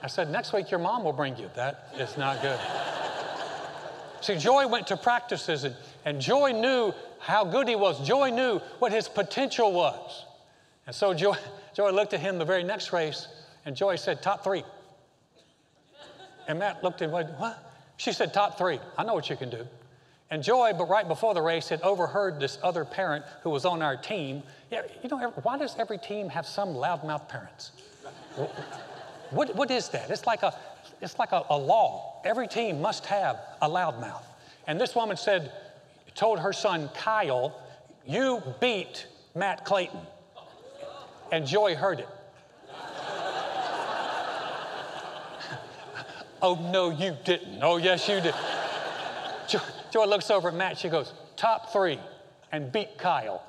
I 0.03 0.07
said, 0.07 0.31
Next 0.31 0.53
week 0.53 0.71
your 0.71 0.79
mom 0.79 1.03
will 1.03 1.13
bring 1.13 1.37
you. 1.37 1.49
That 1.55 1.89
is 1.97 2.17
not 2.17 2.41
good. 2.41 2.59
See, 4.21 4.37
Joy 4.37 4.67
went 4.67 4.87
to 4.87 4.97
practices 4.97 5.63
and, 5.63 5.75
and 6.05 6.21
Joy 6.21 6.51
knew 6.51 6.93
how 7.19 7.43
good 7.43 7.67
he 7.67 7.75
was. 7.75 8.05
Joy 8.07 8.29
knew 8.29 8.59
what 8.79 8.91
his 8.91 9.07
potential 9.07 9.73
was. 9.73 10.25
And 10.87 10.95
so 10.95 11.13
Joy, 11.13 11.35
Joy 11.75 11.91
looked 11.91 12.13
at 12.13 12.19
him 12.19 12.37
the 12.37 12.45
very 12.45 12.63
next 12.63 12.93
race 12.93 13.27
and 13.65 13.75
Joy 13.75 13.95
said, 13.95 14.21
Top 14.21 14.43
three. 14.43 14.63
And 16.47 16.59
Matt 16.59 16.83
looked 16.83 17.01
at 17.01 17.09
him, 17.09 17.37
What? 17.37 17.73
She 17.97 18.11
said, 18.11 18.33
Top 18.33 18.57
three. 18.57 18.79
I 18.97 19.03
know 19.03 19.13
what 19.13 19.29
you 19.29 19.35
can 19.35 19.49
do. 19.49 19.67
And 20.31 20.41
Joy, 20.41 20.71
but 20.77 20.87
right 20.87 21.05
before 21.05 21.33
the 21.33 21.41
race, 21.41 21.67
had 21.67 21.81
overheard 21.81 22.39
this 22.39 22.57
other 22.63 22.85
parent 22.85 23.25
who 23.43 23.49
was 23.49 23.65
on 23.65 23.81
our 23.81 23.97
team. 23.97 24.43
Yeah, 24.71 24.83
you 25.03 25.09
know, 25.09 25.17
why 25.43 25.57
does 25.57 25.75
every 25.77 25.97
team 25.97 26.29
have 26.29 26.47
some 26.47 26.69
loudmouth 26.69 27.27
parents? 27.27 27.73
what, 29.31 29.53
what 29.57 29.69
is 29.69 29.89
that? 29.89 30.09
It's 30.09 30.25
like, 30.25 30.41
a, 30.43 30.55
it's 31.01 31.19
like 31.19 31.33
a, 31.33 31.43
a 31.49 31.57
law. 31.57 32.21
Every 32.23 32.47
team 32.47 32.79
must 32.79 33.05
have 33.07 33.41
a 33.61 33.67
loudmouth. 33.67 34.23
And 34.67 34.79
this 34.79 34.95
woman 34.95 35.17
said, 35.17 35.51
told 36.15 36.39
her 36.39 36.53
son 36.53 36.89
Kyle, 36.95 37.53
You 38.07 38.41
beat 38.61 39.07
Matt 39.35 39.65
Clayton. 39.65 39.99
And 41.33 41.45
Joy 41.45 41.75
heard 41.75 41.99
it. 41.99 42.07
oh, 46.41 46.55
no, 46.71 46.89
you 46.89 47.17
didn't. 47.25 47.59
Oh, 47.61 47.75
yes, 47.75 48.07
you 48.07 48.21
did. 48.21 48.33
Joy, 49.49 49.59
Joy 49.91 50.05
looks 50.05 50.31
over 50.31 50.47
at 50.47 50.55
Matt. 50.55 50.77
She 50.77 50.89
goes, 50.89 51.13
Top 51.35 51.71
three, 51.71 51.99
and 52.51 52.71
beat 52.71 52.97
Kyle. 52.97 53.43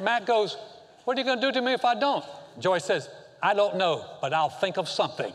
Matt 0.00 0.26
goes, 0.26 0.56
What 1.04 1.16
are 1.16 1.20
you 1.20 1.24
going 1.24 1.40
to 1.40 1.46
do 1.46 1.52
to 1.52 1.62
me 1.62 1.72
if 1.72 1.84
I 1.84 1.94
don't? 1.94 2.24
Joy 2.58 2.78
says, 2.78 3.08
I 3.42 3.54
don't 3.54 3.76
know, 3.76 4.04
but 4.20 4.34
I'll 4.34 4.48
think 4.48 4.78
of 4.78 4.88
something. 4.88 5.32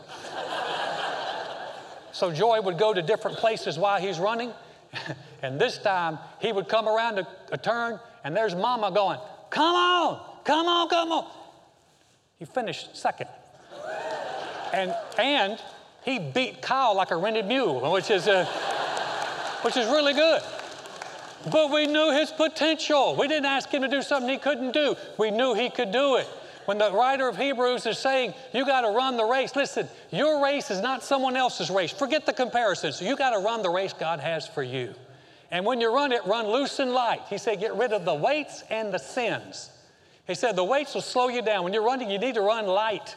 so 2.12 2.32
Joy 2.32 2.60
would 2.60 2.78
go 2.78 2.92
to 2.92 3.02
different 3.02 3.38
places 3.38 3.78
while 3.78 4.00
he's 4.00 4.18
running. 4.18 4.52
and 5.42 5.60
this 5.60 5.78
time 5.78 6.18
he 6.40 6.52
would 6.52 6.68
come 6.68 6.88
around 6.88 7.18
a, 7.18 7.28
a 7.50 7.58
turn, 7.58 7.98
and 8.24 8.36
there's 8.36 8.54
Mama 8.54 8.90
going, 8.90 9.18
Come 9.50 9.74
on, 9.74 10.20
come 10.44 10.66
on, 10.66 10.88
come 10.88 11.12
on. 11.12 11.30
He 12.38 12.44
finished 12.44 12.96
second. 12.96 13.28
And, 14.72 14.94
and 15.18 15.58
he 16.02 16.18
beat 16.18 16.62
Kyle 16.62 16.94
like 16.94 17.10
a 17.10 17.16
rented 17.16 17.46
mule, 17.46 17.90
which 17.92 18.10
is, 18.10 18.28
uh, 18.28 18.44
which 19.62 19.76
is 19.76 19.86
really 19.86 20.14
good. 20.14 20.42
But 21.50 21.70
we 21.70 21.86
knew 21.86 22.12
his 22.12 22.30
potential. 22.30 23.16
We 23.16 23.28
didn't 23.28 23.46
ask 23.46 23.68
him 23.70 23.82
to 23.82 23.88
do 23.88 24.02
something 24.02 24.28
he 24.28 24.38
couldn't 24.38 24.72
do. 24.72 24.96
We 25.18 25.30
knew 25.30 25.54
he 25.54 25.70
could 25.70 25.92
do 25.92 26.16
it. 26.16 26.26
When 26.66 26.76
the 26.78 26.92
writer 26.92 27.28
of 27.28 27.36
Hebrews 27.36 27.86
is 27.86 27.98
saying, 27.98 28.34
you 28.52 28.66
got 28.66 28.82
to 28.82 28.90
run 28.90 29.16
the 29.16 29.24
race, 29.24 29.56
listen, 29.56 29.88
your 30.10 30.44
race 30.44 30.70
is 30.70 30.82
not 30.82 31.02
someone 31.02 31.34
else's 31.34 31.70
race. 31.70 31.92
Forget 31.92 32.26
the 32.26 32.32
comparisons. 32.32 33.00
You 33.00 33.16
got 33.16 33.30
to 33.30 33.38
run 33.38 33.62
the 33.62 33.70
race 33.70 33.94
God 33.98 34.20
has 34.20 34.46
for 34.46 34.62
you. 34.62 34.94
And 35.50 35.64
when 35.64 35.80
you 35.80 35.94
run 35.94 36.12
it, 36.12 36.26
run 36.26 36.46
loose 36.46 36.78
and 36.78 36.92
light. 36.92 37.22
He 37.30 37.38
said, 37.38 37.58
get 37.60 37.74
rid 37.74 37.94
of 37.94 38.04
the 38.04 38.14
weights 38.14 38.64
and 38.68 38.92
the 38.92 38.98
sins. 38.98 39.70
He 40.26 40.34
said, 40.34 40.56
the 40.56 40.64
weights 40.64 40.92
will 40.92 41.00
slow 41.00 41.28
you 41.28 41.40
down. 41.40 41.64
When 41.64 41.72
you're 41.72 41.84
running, 41.84 42.10
you 42.10 42.18
need 42.18 42.34
to 42.34 42.42
run 42.42 42.66
light. 42.66 43.16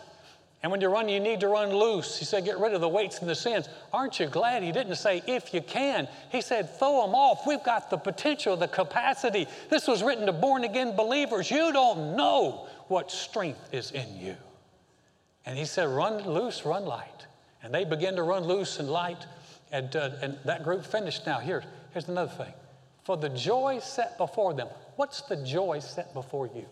And 0.63 0.71
when 0.71 0.79
you 0.79 0.89
run, 0.89 1.09
you 1.09 1.19
need 1.19 1.39
to 1.39 1.47
run 1.47 1.73
loose. 1.73 2.19
He 2.19 2.25
said, 2.25 2.45
get 2.45 2.59
rid 2.59 2.73
of 2.73 2.81
the 2.81 2.89
weights 2.89 3.19
and 3.19 3.27
the 3.27 3.33
sins. 3.33 3.67
Aren't 3.91 4.19
you 4.19 4.27
glad 4.27 4.61
he 4.61 4.71
didn't 4.71 4.95
say, 4.95 5.23
if 5.25 5.55
you 5.55 5.61
can? 5.61 6.07
He 6.29 6.41
said, 6.41 6.77
throw 6.77 7.01
them 7.01 7.15
off. 7.15 7.47
We've 7.47 7.63
got 7.63 7.89
the 7.89 7.97
potential, 7.97 8.55
the 8.55 8.67
capacity. 8.67 9.47
This 9.69 9.87
was 9.87 10.03
written 10.03 10.27
to 10.27 10.33
born 10.33 10.63
again 10.63 10.95
believers. 10.95 11.49
You 11.49 11.73
don't 11.73 12.15
know 12.15 12.67
what 12.89 13.09
strength 13.09 13.73
is 13.73 13.89
in 13.89 14.19
you. 14.19 14.35
And 15.47 15.57
he 15.57 15.65
said, 15.65 15.89
run 15.89 16.23
loose, 16.23 16.63
run 16.63 16.85
light. 16.85 17.25
And 17.63 17.73
they 17.73 17.83
began 17.83 18.15
to 18.17 18.23
run 18.23 18.43
loose 18.43 18.77
and 18.77 18.87
light. 18.87 19.25
And, 19.71 19.95
uh, 19.95 20.11
and 20.21 20.37
that 20.45 20.63
group 20.63 20.85
finished. 20.85 21.25
Now, 21.25 21.39
here, 21.39 21.63
here's 21.91 22.07
another 22.07 22.31
thing. 22.31 22.53
For 23.03 23.17
the 23.17 23.29
joy 23.29 23.79
set 23.81 24.15
before 24.19 24.53
them. 24.53 24.67
What's 24.95 25.21
the 25.21 25.37
joy 25.37 25.79
set 25.79 26.13
before 26.13 26.47
you? 26.53 26.65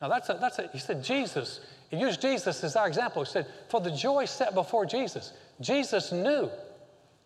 Now, 0.00 0.08
that's 0.08 0.28
a, 0.28 0.38
that's 0.40 0.60
a, 0.60 0.68
he 0.72 0.78
said, 0.78 1.02
Jesus 1.02 1.60
he 1.90 1.96
used 1.96 2.20
Jesus 2.20 2.62
as 2.64 2.76
our 2.76 2.86
example. 2.86 3.22
He 3.24 3.30
said, 3.30 3.46
For 3.68 3.80
the 3.80 3.90
joy 3.90 4.24
set 4.24 4.54
before 4.54 4.86
Jesus, 4.86 5.32
Jesus 5.60 6.12
knew. 6.12 6.50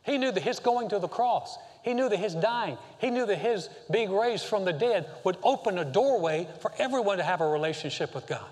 He 0.03 0.19
knew 0.19 0.33
that 0.33 0.43
his 0.43 0.59
going 0.59 0.89
to 0.91 0.99
the 0.99 1.09
cross, 1.09 1.59
he 1.83 1.95
knew 1.95 2.09
that 2.09 2.17
his 2.19 2.35
dying, 2.35 2.79
he 2.99 3.11
knew 3.11 3.27
that 3.27 3.39
his 3.39 3.69
being 3.91 4.13
raised 4.13 4.47
from 4.47 4.65
the 4.65 4.73
dead 4.73 5.07
would 5.25 5.37
open 5.43 5.79
a 5.79 5.85
doorway 5.85 6.49
for 6.61 6.73
everyone 6.79 7.19
to 7.19 7.25
have 7.25 7.41
a 7.41 7.49
relationship 7.49 8.15
with 8.15 8.27
God. 8.27 8.47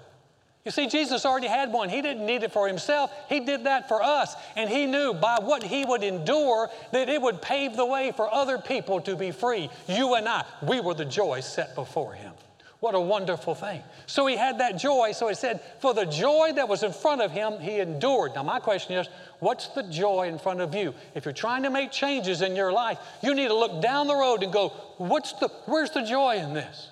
You 0.66 0.72
see, 0.72 0.88
Jesus 0.88 1.24
already 1.24 1.46
had 1.46 1.72
one. 1.72 1.88
He 1.88 2.02
didn't 2.02 2.26
need 2.26 2.42
it 2.42 2.50
for 2.50 2.66
himself. 2.66 3.12
He 3.28 3.38
did 3.38 3.64
that 3.64 3.86
for 3.86 4.02
us. 4.02 4.34
And 4.56 4.68
he 4.68 4.84
knew 4.84 5.14
by 5.14 5.38
what 5.40 5.62
he 5.62 5.84
would 5.84 6.02
endure 6.02 6.68
that 6.90 7.08
it 7.08 7.22
would 7.22 7.40
pave 7.40 7.76
the 7.76 7.86
way 7.86 8.10
for 8.10 8.28
other 8.34 8.58
people 8.58 9.00
to 9.02 9.14
be 9.14 9.30
free. 9.30 9.70
You 9.86 10.14
and 10.14 10.28
I, 10.28 10.44
we 10.62 10.80
were 10.80 10.94
the 10.94 11.04
joy 11.04 11.38
set 11.38 11.76
before 11.76 12.14
him. 12.14 12.32
What 12.80 12.94
a 12.94 13.00
wonderful 13.00 13.54
thing. 13.54 13.82
So 14.06 14.26
he 14.26 14.36
had 14.36 14.58
that 14.60 14.76
joy. 14.76 15.12
So 15.12 15.28
he 15.28 15.34
said, 15.34 15.62
For 15.80 15.94
the 15.94 16.04
joy 16.04 16.52
that 16.56 16.68
was 16.68 16.82
in 16.82 16.92
front 16.92 17.22
of 17.22 17.30
him, 17.30 17.58
he 17.58 17.80
endured. 17.80 18.34
Now, 18.34 18.42
my 18.42 18.60
question 18.60 18.96
is, 18.96 19.08
what's 19.40 19.68
the 19.68 19.82
joy 19.84 20.28
in 20.28 20.38
front 20.38 20.60
of 20.60 20.74
you? 20.74 20.94
If 21.14 21.24
you're 21.24 21.32
trying 21.32 21.62
to 21.62 21.70
make 21.70 21.90
changes 21.90 22.42
in 22.42 22.54
your 22.54 22.72
life, 22.72 22.98
you 23.22 23.34
need 23.34 23.48
to 23.48 23.54
look 23.54 23.80
down 23.80 24.08
the 24.08 24.14
road 24.14 24.42
and 24.42 24.52
go, 24.52 24.68
what's 24.98 25.32
the, 25.34 25.48
where's 25.64 25.90
the 25.90 26.02
joy 26.02 26.36
in 26.36 26.52
this? 26.52 26.90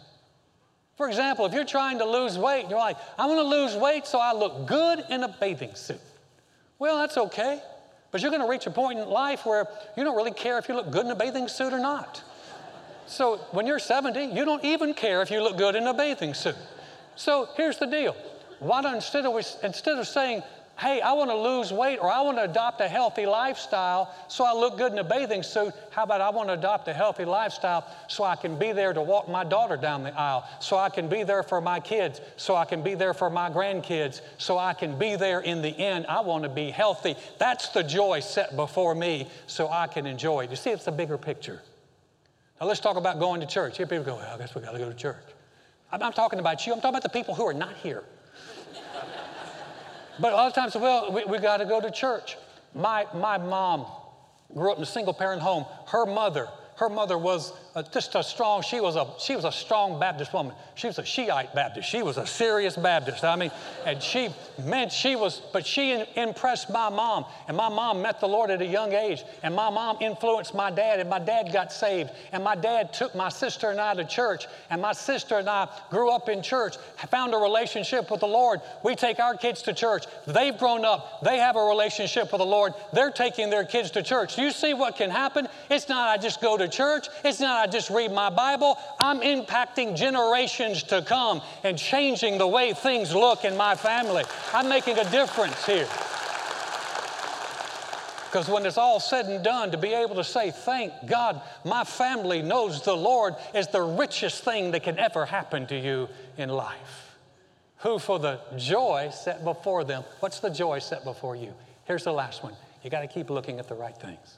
For 0.97 1.09
example, 1.09 1.45
if 1.45 1.53
you're 1.53 1.65
trying 1.65 1.99
to 1.99 2.05
lose 2.05 2.39
weight, 2.39 2.67
you're 2.71 2.79
like, 2.79 2.97
I 3.19 3.27
want 3.27 3.39
to 3.39 3.43
lose 3.43 3.77
weight 3.77 4.07
so 4.07 4.19
I 4.19 4.33
look 4.33 4.67
good 4.67 5.05
in 5.11 5.23
a 5.23 5.29
bathing 5.29 5.75
suit. 5.75 6.01
Well, 6.79 6.99
that's 6.99 7.19
okay. 7.19 7.61
But 8.11 8.23
you're 8.23 8.31
going 8.31 8.43
to 8.43 8.49
reach 8.49 8.67
a 8.67 8.71
point 8.71 9.01
in 9.01 9.09
life 9.09 9.45
where 9.45 9.67
you 9.97 10.05
don't 10.05 10.17
really 10.17 10.31
care 10.31 10.57
if 10.59 10.69
you 10.69 10.77
look 10.77 10.91
good 10.91 11.05
in 11.05 11.11
a 11.11 11.17
bathing 11.17 11.49
suit 11.49 11.73
or 11.73 11.81
not. 11.81 12.23
So 13.07 13.37
when 13.53 13.67
you're 13.67 13.79
70, 13.79 14.27
you 14.27 14.45
don't 14.45 14.65
even 14.65 14.95
care 14.95 15.23
if 15.23 15.31
you 15.31 15.43
look 15.43 15.57
good 15.57 15.75
in 15.75 15.87
a 15.87 15.95
bathing 15.95 16.35
suit. 16.35 16.57
So 17.17 17.49
here's 17.57 17.79
the 17.79 17.87
deal. 17.87 18.17
Why 18.59 18.83
don't 18.83 18.95
instead 18.95 19.27
of, 19.27 19.37
instead 19.63 19.99
of 19.99 20.07
saying, 20.07 20.43
hey, 20.79 21.01
I 21.01 21.13
want 21.13 21.31
to 21.31 21.37
lose 21.37 21.73
weight 21.73 21.99
or 22.01 22.11
I 22.11 22.21
want 22.23 22.37
to 22.39 22.45
adopt 22.45 22.81
a 22.81 22.89
healthy 22.89 23.27
lifestyle 23.27 24.13
so 24.29 24.45
I 24.45 24.53
look 24.53 24.77
good 24.77 24.93
in 24.93 24.99
a 24.99 25.05
bathing 25.05 25.43
suit, 25.43 25.73
how 25.91 26.03
about 26.03 26.21
I 26.21 26.31
want 26.31 26.49
to 26.49 26.55
adopt 26.55 26.89
a 26.89 26.93
healthy 26.93 27.25
lifestyle 27.25 27.87
so 28.09 28.25
I 28.25 28.35
can 28.35 28.59
be 28.59 28.73
there 28.73 28.93
to 28.93 29.01
walk 29.01 29.29
my 29.29 29.45
daughter 29.45 29.77
down 29.77 30.03
the 30.03 30.19
aisle, 30.19 30.49
so 30.61 30.77
I 30.77 30.89
can 30.89 31.09
be 31.09 31.23
there 31.23 31.43
for 31.43 31.61
my 31.61 31.79
kids, 31.79 32.21
so 32.37 32.57
I 32.57 32.65
can 32.65 32.83
be 32.83 32.95
there 32.95 33.15
for 33.15 33.31
my 33.31 33.51
grandkids, 33.51 34.21
so 34.39 34.59
I 34.59 34.75
can 34.75 34.99
be 34.99 35.15
there 35.15 35.41
in 35.41 35.63
the 35.63 35.69
end. 35.69 36.07
I 36.09 36.21
want 36.21 36.43
to 36.43 36.51
be 36.51 36.71
healthy. 36.71 37.15
That's 37.39 37.69
the 37.69 37.83
joy 37.83 38.21
set 38.21 38.57
before 38.57 38.95
me 38.95 39.29
so 39.47 39.69
I 39.69 39.87
can 39.87 40.07
enjoy 40.07 40.45
it. 40.45 40.51
You 40.51 40.57
see, 40.57 40.71
it's 40.71 40.89
a 40.89 40.93
bigger 40.93 41.19
picture. 41.19 41.63
Now 42.61 42.67
let's 42.67 42.81
talk 42.81 42.97
about 42.97 43.19
going 43.19 43.41
to 43.41 43.47
church. 43.47 43.77
Here 43.77 43.87
people 43.87 44.05
go, 44.05 44.17
well, 44.17 44.35
I 44.35 44.39
guess 44.39 44.55
we 44.55 44.61
got 44.61 44.73
to 44.73 44.79
go 44.79 44.89
to 44.89 44.97
church. 44.97 45.25
I'm 45.93 46.01
not 46.01 46.15
talking 46.15 46.39
about 46.39 46.67
you. 46.67 46.73
I'm 46.73 46.81
talking 46.81 46.97
about 46.97 47.03
the 47.03 47.09
people 47.09 47.35
who 47.35 47.47
are 47.47 47.55
not 47.55 47.75
here. 47.77 48.05
but 50.21 50.33
a 50.33 50.37
lot 50.37 50.47
of 50.47 50.55
times, 50.55 50.75
well, 50.75 51.13
we, 51.13 51.25
we 51.25 51.39
got 51.39 51.59
to 51.59 51.65
go 51.65 51.81
to 51.81 51.91
church. 51.91 52.37
My, 52.75 53.07
my 53.15 53.39
mom 53.39 53.87
grew 54.53 54.71
up 54.71 54.79
in 54.79 54.83
a 54.83 54.87
single 54.87 55.15
parent 55.15 55.43
home. 55.43 55.67
Her 55.87 56.07
mother 56.07 56.49
her 56.77 56.89
mother 56.89 57.17
was 57.17 57.53
just 57.83 58.15
a 58.15 58.23
strong, 58.23 58.63
she 58.63 58.81
was 58.81 58.95
a, 58.95 59.09
she 59.19 59.35
was 59.35 59.45
a 59.45 59.51
strong 59.51 59.99
Baptist 59.99 60.33
woman. 60.33 60.55
She 60.77 60.87
was 60.87 60.99
a 60.99 61.05
Shiite 61.05 61.55
Baptist. 61.55 61.89
She 61.89 62.03
was 62.03 62.19
a 62.19 62.27
serious 62.27 62.77
Baptist. 62.77 63.25
I 63.25 63.35
mean, 63.35 63.51
and 63.85 64.01
she 64.01 64.29
meant 64.65 64.93
she 64.93 65.17
was, 65.17 65.41
but 65.53 65.67
she 65.67 66.05
impressed 66.15 66.71
my 66.71 66.89
mom. 66.89 67.25
And 67.49 67.57
my 67.57 67.69
mom 67.69 68.01
met 68.01 68.21
the 68.21 68.29
Lord 68.29 68.51
at 68.51 68.63
a 68.63 68.67
young 68.67 68.93
age. 68.93 69.25
And 69.43 69.57
my 69.57 69.71
mom 69.71 69.97
influenced 70.01 70.55
my 70.55 70.71
dad, 70.71 71.01
and 71.01 71.11
my 71.11 71.19
dad 71.19 71.53
got 71.53 71.73
saved. 71.73 72.11
And 72.33 72.45
my 72.45 72.55
dad 72.55 72.93
took 72.93 73.15
my 73.15 73.29
sister 73.29 73.71
and 73.71 73.81
I 73.81 73.95
to 73.95 74.05
church. 74.05 74.47
And 74.71 74.81
my 74.81 74.93
sister 74.93 75.39
and 75.39 75.49
I 75.49 75.69
grew 75.91 76.11
up 76.11 76.29
in 76.29 76.43
church, 76.43 76.77
found 77.11 77.35
a 77.35 77.39
relationship 77.39 78.11
with 78.11 78.21
the 78.21 78.27
Lord. 78.27 78.61
We 78.83 78.95
take 78.95 79.19
our 79.19 79.37
kids 79.37 79.63
to 79.63 79.73
church. 79.73 80.05
They've 80.27 80.57
grown 80.57 80.85
up, 80.85 81.23
they 81.23 81.39
have 81.39 81.57
a 81.57 81.65
relationship 81.65 82.33
with 82.33 82.41
the 82.41 82.47
Lord. 82.47 82.73
They're 82.93 83.11
taking 83.11 83.51
their 83.51 83.65
kids 83.65 83.91
to 83.93 84.03
church. 84.03 84.39
You 84.39 84.51
see 84.51 84.75
what 84.75 84.97
can 84.97 85.11
happen? 85.11 85.49
It's 85.71 85.89
not 85.89 86.09
I 86.09 86.21
just 86.21 86.41
go 86.41 86.57
to 86.57 86.69
church. 86.69 87.09
It's 87.25 87.41
not 87.41 87.64
I 87.65 87.67
just 87.67 87.89
read 87.89 88.13
my 88.13 88.29
Bible. 88.29 88.77
I'm 89.01 89.21
impacting 89.21 89.97
generations 89.97 90.83
to 90.83 91.01
come 91.01 91.41
and 91.63 91.79
changing 91.79 92.37
the 92.37 92.47
way 92.47 92.75
things 92.75 93.15
look 93.15 93.47
in 93.47 93.57
my 93.57 93.75
family. 93.75 94.23
I'm 94.53 94.69
making 94.69 94.99
a 94.99 95.11
difference 95.11 95.65
here. 95.65 95.89
Because 98.27 98.51
when 98.51 98.67
it's 98.67 98.77
all 98.77 99.01
said 99.01 99.25
and 99.29 99.43
done, 99.43 99.71
to 99.71 99.79
be 99.79 99.95
able 99.95 100.17
to 100.17 100.25
say, 100.25 100.51
Thank 100.51 100.93
God, 101.07 101.41
my 101.65 101.85
family 101.85 102.43
knows 102.43 102.83
the 102.83 102.95
Lord 102.95 103.35
is 103.55 103.69
the 103.69 103.81
richest 103.81 104.45
thing 104.45 104.73
that 104.73 104.83
can 104.83 104.99
ever 104.99 105.25
happen 105.25 105.67
to 105.69 105.79
you 105.79 106.11
in 106.37 106.51
life. 106.51 107.17
Who, 107.79 107.99
for 107.99 108.19
the 108.19 108.41
joy 108.59 109.09
set 109.11 109.43
before 109.43 109.85
them, 109.85 110.05
what's 110.21 110.41
the 110.41 110.51
joy 110.51 110.81
set 110.81 111.03
before 111.03 111.35
you? 111.35 111.55
Here's 111.87 112.05
the 112.05 112.13
last 112.13 112.43
one. 112.43 112.53
You 112.83 112.91
got 112.91 113.01
to 113.01 113.09
keep 113.09 113.31
looking 113.31 113.59
at 113.59 113.69
the 113.69 113.75
right 113.75 113.97
things. 113.97 114.37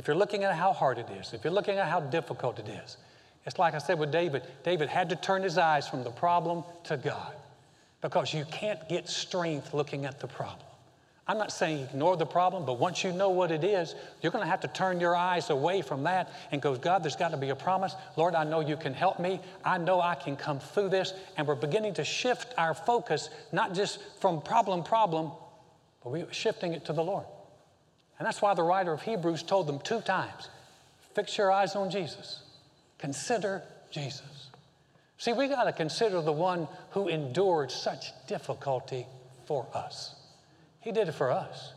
If 0.00 0.06
you're 0.06 0.16
looking 0.16 0.44
at 0.44 0.54
how 0.54 0.72
hard 0.72 0.96
it 0.96 1.10
is, 1.20 1.34
if 1.34 1.44
you're 1.44 1.52
looking 1.52 1.76
at 1.76 1.86
how 1.86 2.00
difficult 2.00 2.58
it 2.58 2.66
is, 2.68 2.96
it's 3.44 3.58
like 3.58 3.74
I 3.74 3.78
said 3.78 3.98
with 3.98 4.10
David. 4.10 4.44
David 4.64 4.88
had 4.88 5.10
to 5.10 5.16
turn 5.16 5.42
his 5.42 5.58
eyes 5.58 5.86
from 5.86 6.04
the 6.04 6.10
problem 6.10 6.64
to 6.84 6.96
God 6.96 7.34
because 8.00 8.32
you 8.32 8.46
can't 8.50 8.88
get 8.88 9.10
strength 9.10 9.74
looking 9.74 10.06
at 10.06 10.18
the 10.18 10.26
problem. 10.26 10.66
I'm 11.28 11.36
not 11.36 11.52
saying 11.52 11.80
ignore 11.80 12.16
the 12.16 12.24
problem, 12.24 12.64
but 12.64 12.78
once 12.78 13.04
you 13.04 13.12
know 13.12 13.28
what 13.28 13.50
it 13.50 13.62
is, 13.62 13.94
you're 14.22 14.32
going 14.32 14.42
to 14.42 14.50
have 14.50 14.62
to 14.62 14.68
turn 14.68 15.00
your 15.00 15.14
eyes 15.14 15.50
away 15.50 15.82
from 15.82 16.02
that 16.04 16.32
and 16.50 16.62
go, 16.62 16.74
God, 16.76 17.02
there's 17.02 17.14
got 17.14 17.32
to 17.32 17.36
be 17.36 17.50
a 17.50 17.54
promise. 17.54 17.94
Lord, 18.16 18.34
I 18.34 18.44
know 18.44 18.60
you 18.60 18.78
can 18.78 18.94
help 18.94 19.20
me. 19.20 19.38
I 19.66 19.76
know 19.76 20.00
I 20.00 20.14
can 20.14 20.34
come 20.34 20.60
through 20.60 20.88
this. 20.88 21.12
And 21.36 21.46
we're 21.46 21.56
beginning 21.56 21.92
to 21.94 22.04
shift 22.04 22.54
our 22.56 22.72
focus, 22.72 23.28
not 23.52 23.74
just 23.74 24.00
from 24.18 24.40
problem, 24.40 24.82
problem, 24.82 25.30
but 26.02 26.10
we're 26.10 26.32
shifting 26.32 26.72
it 26.72 26.86
to 26.86 26.94
the 26.94 27.04
Lord. 27.04 27.26
And 28.20 28.26
that's 28.26 28.42
why 28.42 28.52
the 28.52 28.62
writer 28.62 28.92
of 28.92 29.00
Hebrews 29.00 29.42
told 29.42 29.66
them 29.66 29.80
two 29.80 30.02
times 30.02 30.50
fix 31.14 31.38
your 31.38 31.50
eyes 31.50 31.74
on 31.74 31.90
Jesus, 31.90 32.42
consider 32.98 33.62
Jesus. 33.90 34.50
See, 35.16 35.32
we 35.32 35.48
got 35.48 35.64
to 35.64 35.72
consider 35.72 36.20
the 36.20 36.30
one 36.32 36.68
who 36.90 37.08
endured 37.08 37.72
such 37.72 38.12
difficulty 38.26 39.06
for 39.46 39.66
us. 39.74 40.14
He 40.80 40.92
did 40.92 41.08
it 41.08 41.12
for 41.12 41.30
us. 41.30 41.72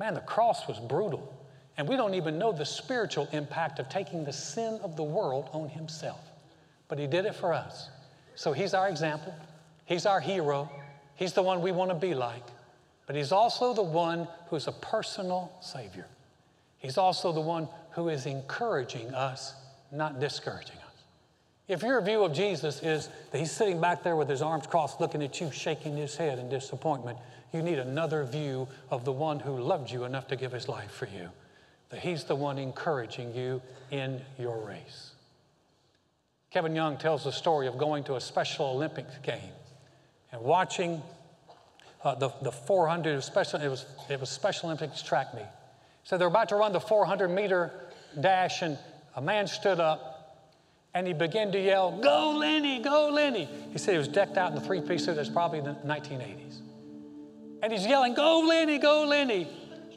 Man, 0.00 0.14
the 0.14 0.20
cross 0.20 0.66
was 0.66 0.80
brutal. 0.80 1.32
And 1.76 1.88
we 1.88 1.96
don't 1.96 2.14
even 2.14 2.38
know 2.38 2.52
the 2.52 2.66
spiritual 2.66 3.28
impact 3.32 3.78
of 3.78 3.88
taking 3.88 4.24
the 4.24 4.32
sin 4.32 4.80
of 4.82 4.96
the 4.96 5.02
world 5.02 5.48
on 5.52 5.68
himself. 5.68 6.20
But 6.88 6.98
he 6.98 7.06
did 7.06 7.24
it 7.24 7.36
for 7.36 7.52
us. 7.52 7.88
So 8.34 8.52
he's 8.52 8.74
our 8.74 8.88
example, 8.88 9.34
he's 9.86 10.06
our 10.06 10.20
hero, 10.20 10.68
he's 11.14 11.32
the 11.32 11.42
one 11.42 11.62
we 11.62 11.70
want 11.70 11.90
to 11.90 11.96
be 11.96 12.14
like. 12.14 12.44
But 13.06 13.16
he's 13.16 13.32
also 13.32 13.74
the 13.74 13.82
one 13.82 14.28
who's 14.48 14.66
a 14.66 14.72
personal 14.72 15.52
Savior. 15.60 16.06
He's 16.78 16.98
also 16.98 17.32
the 17.32 17.40
one 17.40 17.68
who 17.90 18.08
is 18.08 18.26
encouraging 18.26 19.14
us, 19.14 19.54
not 19.92 20.20
discouraging 20.20 20.76
us. 20.76 20.82
If 21.66 21.82
your 21.82 22.00
view 22.02 22.24
of 22.24 22.34
Jesus 22.34 22.82
is 22.82 23.08
that 23.30 23.38
he's 23.38 23.50
sitting 23.50 23.80
back 23.80 24.02
there 24.02 24.16
with 24.16 24.28
his 24.28 24.42
arms 24.42 24.66
crossed, 24.66 25.00
looking 25.00 25.22
at 25.22 25.40
you, 25.40 25.50
shaking 25.50 25.96
his 25.96 26.16
head 26.16 26.38
in 26.38 26.48
disappointment, 26.48 27.18
you 27.52 27.62
need 27.62 27.78
another 27.78 28.24
view 28.24 28.68
of 28.90 29.04
the 29.04 29.12
one 29.12 29.40
who 29.40 29.58
loved 29.58 29.90
you 29.90 30.04
enough 30.04 30.28
to 30.28 30.36
give 30.36 30.52
his 30.52 30.68
life 30.68 30.90
for 30.90 31.06
you. 31.06 31.30
That 31.90 32.00
he's 32.00 32.24
the 32.24 32.34
one 32.34 32.58
encouraging 32.58 33.34
you 33.34 33.62
in 33.90 34.20
your 34.38 34.58
race. 34.58 35.12
Kevin 36.50 36.74
Young 36.74 36.98
tells 36.98 37.24
the 37.24 37.32
story 37.32 37.66
of 37.66 37.78
going 37.78 38.04
to 38.04 38.16
a 38.16 38.20
Special 38.20 38.66
Olympics 38.66 39.16
game 39.22 39.52
and 40.32 40.42
watching 40.42 41.02
uh, 42.04 42.14
the, 42.14 42.30
the 42.42 42.52
400 42.52 43.22
special, 43.22 43.60
it 43.60 43.68
was, 43.68 43.86
it 44.08 44.20
was 44.20 44.30
Special 44.30 44.68
Olympics 44.68 45.02
track 45.02 45.34
meet. 45.34 45.46
So 46.04 46.18
they're 46.18 46.28
about 46.28 46.50
to 46.50 46.56
run 46.56 46.72
the 46.72 46.80
400 46.80 47.28
meter 47.28 47.72
dash, 48.20 48.62
and 48.62 48.78
a 49.16 49.22
man 49.22 49.46
stood 49.46 49.80
up 49.80 50.14
and 50.94 51.08
he 51.08 51.12
began 51.12 51.50
to 51.50 51.60
yell, 51.60 51.90
Go, 51.90 52.36
Lenny, 52.38 52.80
go, 52.80 53.10
Lenny. 53.10 53.48
He 53.72 53.78
said 53.78 53.92
he 53.92 53.98
was 53.98 54.06
decked 54.06 54.36
out 54.36 54.52
in 54.52 54.58
a 54.58 54.60
three 54.60 54.80
piece 54.80 55.04
suit. 55.04 55.16
That's 55.16 55.28
probably 55.28 55.60
the 55.60 55.74
1980s. 55.84 56.60
And 57.62 57.72
he's 57.72 57.84
yelling, 57.84 58.14
Go, 58.14 58.44
Lenny, 58.46 58.78
go, 58.78 59.04
Lenny. 59.04 59.48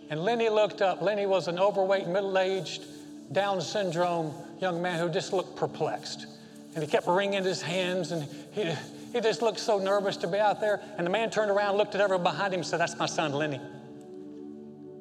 And 0.10 0.24
Lenny 0.24 0.50
looked 0.50 0.82
up. 0.82 1.02
Lenny 1.02 1.28
was 1.28 1.48
an 1.48 1.60
overweight, 1.60 2.08
middle 2.08 2.38
aged, 2.40 2.84
Down 3.32 3.62
syndrome 3.62 4.34
young 4.60 4.82
man 4.82 5.00
who 5.00 5.10
just 5.10 5.34
looked 5.34 5.56
perplexed. 5.56 6.26
And 6.74 6.84
he 6.84 6.90
kept 6.90 7.08
wringing 7.08 7.44
his 7.44 7.62
hands, 7.62 8.12
and 8.12 8.28
he, 8.52 8.74
he 9.14 9.22
just 9.22 9.42
looked 9.42 9.60
so 9.60 9.80
nervous 9.80 10.18
to 10.18 10.28
be 10.28 10.38
out 10.38 10.60
there. 10.60 10.82
And 10.98 11.06
the 11.06 11.12
man 11.12 11.30
turned 11.30 11.52
around, 11.52 11.78
looked 11.78 11.96
at 11.96 12.02
everyone 12.02 12.24
behind 12.24 12.54
him, 12.54 12.60
and 12.60 12.68
said, 12.68 12.80
That's 12.80 12.98
my 12.98 13.06
son, 13.06 13.34
Lenny. 13.34 13.62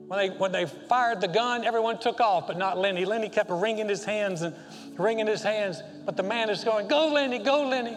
When 0.07 0.19
they, 0.19 0.29
when 0.37 0.53
they 0.53 0.67
fired 0.67 1.21
the 1.21 1.29
gun, 1.29 1.65
everyone 1.65 1.99
took 1.99 2.21
off, 2.21 2.47
but 2.47 2.57
not 2.57 2.79
Lenny. 2.79 3.05
Lenny 3.05 3.29
kept 3.29 3.51
wringing 3.51 3.89
his 3.89 4.05
hands 4.05 4.43
and 4.43 4.55
wringing 4.97 5.27
his 5.27 5.43
hands, 5.43 5.83
but 6.05 6.17
the 6.17 6.23
man 6.23 6.49
is 6.49 6.63
going, 6.63 6.87
Go, 6.87 7.09
Lenny, 7.09 7.39
go, 7.39 7.67
Lenny. 7.69 7.97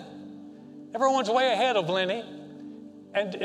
Everyone's 0.96 1.30
way 1.30 1.54
ahead 1.54 1.76
of 1.76 1.88
Lenny. 1.88 2.24
And, 3.14 3.36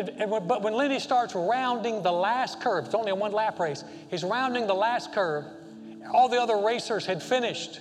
but 0.46 0.62
when 0.62 0.74
Lenny 0.74 0.98
starts 0.98 1.34
rounding 1.34 2.02
the 2.02 2.12
last 2.12 2.60
curve, 2.60 2.86
it's 2.86 2.94
only 2.94 3.10
a 3.10 3.14
one 3.14 3.32
lap 3.32 3.58
race, 3.58 3.84
he's 4.10 4.24
rounding 4.24 4.66
the 4.66 4.74
last 4.74 5.12
curve. 5.12 5.44
All 6.12 6.28
the 6.28 6.40
other 6.40 6.58
racers 6.58 7.06
had 7.06 7.22
finished. 7.22 7.80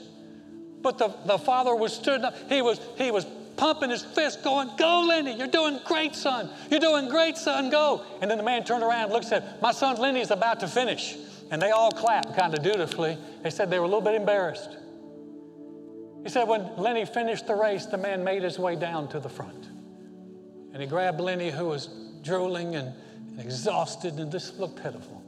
But 0.82 0.98
the, 0.98 1.16
the 1.26 1.38
father 1.38 1.76
was 1.76 1.94
stood 1.94 2.22
up, 2.22 2.36
he 2.50 2.62
was, 2.62 2.80
he 2.98 3.12
was 3.12 3.26
pumping 3.58 3.90
his 3.90 4.04
fist, 4.04 4.44
going, 4.44 4.70
Go, 4.78 5.06
Lenny, 5.08 5.36
you're 5.36 5.48
doing 5.48 5.80
great, 5.86 6.16
son. 6.16 6.50
You're 6.70 6.80
doing 6.80 7.10
great, 7.10 7.38
son, 7.38 7.70
go. 7.70 8.04
And 8.22 8.30
then 8.30 8.38
the 8.38 8.44
man 8.44 8.64
turned 8.64 8.84
around 8.84 9.06
and 9.06 9.14
looked 9.14 9.32
and 9.32 9.44
said, 9.44 9.62
My 9.62 9.72
son 9.72 9.98
Lenny 9.98 10.22
is 10.22 10.32
about 10.32 10.60
to 10.62 10.68
finish. 10.68 11.16
And 11.52 11.62
they 11.62 11.72
all 11.72 11.92
clapped 11.92 12.36
kind 12.36 12.54
of 12.54 12.64
dutifully. 12.64 13.18
They 13.44 13.50
said 13.50 13.70
they 13.70 13.80
were 13.80 13.86
a 13.86 13.88
little 13.88 14.02
bit 14.02 14.16
embarrassed. 14.16 14.78
He 16.24 16.30
said, 16.30 16.48
When 16.48 16.76
Lenny 16.78 17.06
finished 17.06 17.48
the 17.48 17.56
race, 17.56 17.86
the 17.86 17.98
man 17.98 18.24
made 18.24 18.44
his 18.44 18.58
way 18.58 18.76
down 18.76 19.08
to 19.10 19.20
the 19.20 19.30
front. 19.30 19.68
And 20.74 20.82
he 20.82 20.88
grabbed 20.88 21.20
Lenny, 21.20 21.52
who 21.52 21.66
was 21.66 21.88
drooling 22.24 22.76
and, 22.76 22.94
and 23.30 23.40
exhausted 23.40 24.16
and 24.16 24.32
just 24.32 24.60
looked 24.60 24.82
pitiful, 24.82 25.22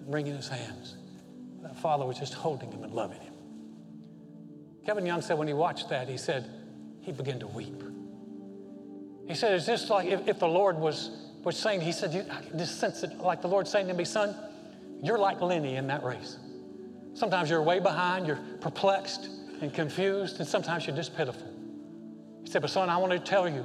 and 0.00 0.12
wringing 0.12 0.34
his 0.34 0.48
hands. 0.48 0.96
That 1.62 1.76
father 1.76 2.06
was 2.06 2.18
just 2.18 2.34
holding 2.34 2.72
him 2.72 2.82
and 2.82 2.92
loving 2.92 3.20
him. 3.20 3.34
Kevin 4.84 5.04
Young 5.04 5.20
said 5.20 5.36
when 5.36 5.46
he 5.46 5.54
watched 5.54 5.90
that, 5.90 6.08
he 6.08 6.16
said, 6.16 6.50
he 7.08 7.12
began 7.12 7.38
to 7.38 7.46
weep. 7.46 7.82
He 9.26 9.34
said, 9.34 9.54
It's 9.54 9.64
just 9.64 9.88
like 9.88 10.08
if, 10.08 10.28
if 10.28 10.38
the 10.38 10.46
Lord 10.46 10.78
was, 10.78 11.10
was 11.42 11.56
saying, 11.56 11.80
He 11.80 11.90
said, 11.90 12.30
I 12.30 12.56
just 12.58 12.78
sense 12.78 13.02
it 13.02 13.16
like 13.16 13.40
the 13.40 13.48
Lord 13.48 13.66
saying 13.66 13.88
to 13.88 13.94
me, 13.94 14.04
Son, 14.04 14.36
you're 15.02 15.18
like 15.18 15.40
Lenny 15.40 15.76
in 15.76 15.86
that 15.86 16.04
race. 16.04 16.36
Sometimes 17.14 17.48
you're 17.48 17.62
way 17.62 17.80
behind, 17.80 18.26
you're 18.26 18.38
perplexed 18.60 19.30
and 19.62 19.72
confused, 19.72 20.38
and 20.38 20.46
sometimes 20.46 20.86
you're 20.86 20.94
just 20.94 21.16
pitiful. 21.16 21.50
He 22.44 22.50
said, 22.50 22.60
But 22.60 22.70
son, 22.70 22.90
I 22.90 22.98
want 22.98 23.12
to 23.12 23.18
tell 23.18 23.48
you 23.48 23.64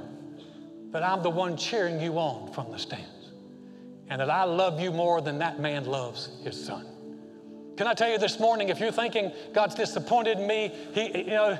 that 0.90 1.02
I'm 1.02 1.22
the 1.22 1.28
one 1.28 1.54
cheering 1.54 2.00
you 2.00 2.14
on 2.14 2.50
from 2.54 2.72
the 2.72 2.78
stands, 2.78 3.32
and 4.08 4.22
that 4.22 4.30
I 4.30 4.44
love 4.44 4.80
you 4.80 4.90
more 4.90 5.20
than 5.20 5.38
that 5.40 5.60
man 5.60 5.84
loves 5.84 6.30
his 6.42 6.64
son. 6.64 6.86
Can 7.76 7.88
I 7.88 7.94
tell 7.94 8.08
you 8.08 8.18
this 8.18 8.38
morning, 8.38 8.68
if 8.68 8.78
you're 8.78 8.92
thinking 8.92 9.32
God's 9.52 9.74
disappointed 9.74 10.38
in 10.38 10.46
me, 10.46 10.72
he, 10.92 11.18
you 11.18 11.30
know, 11.30 11.58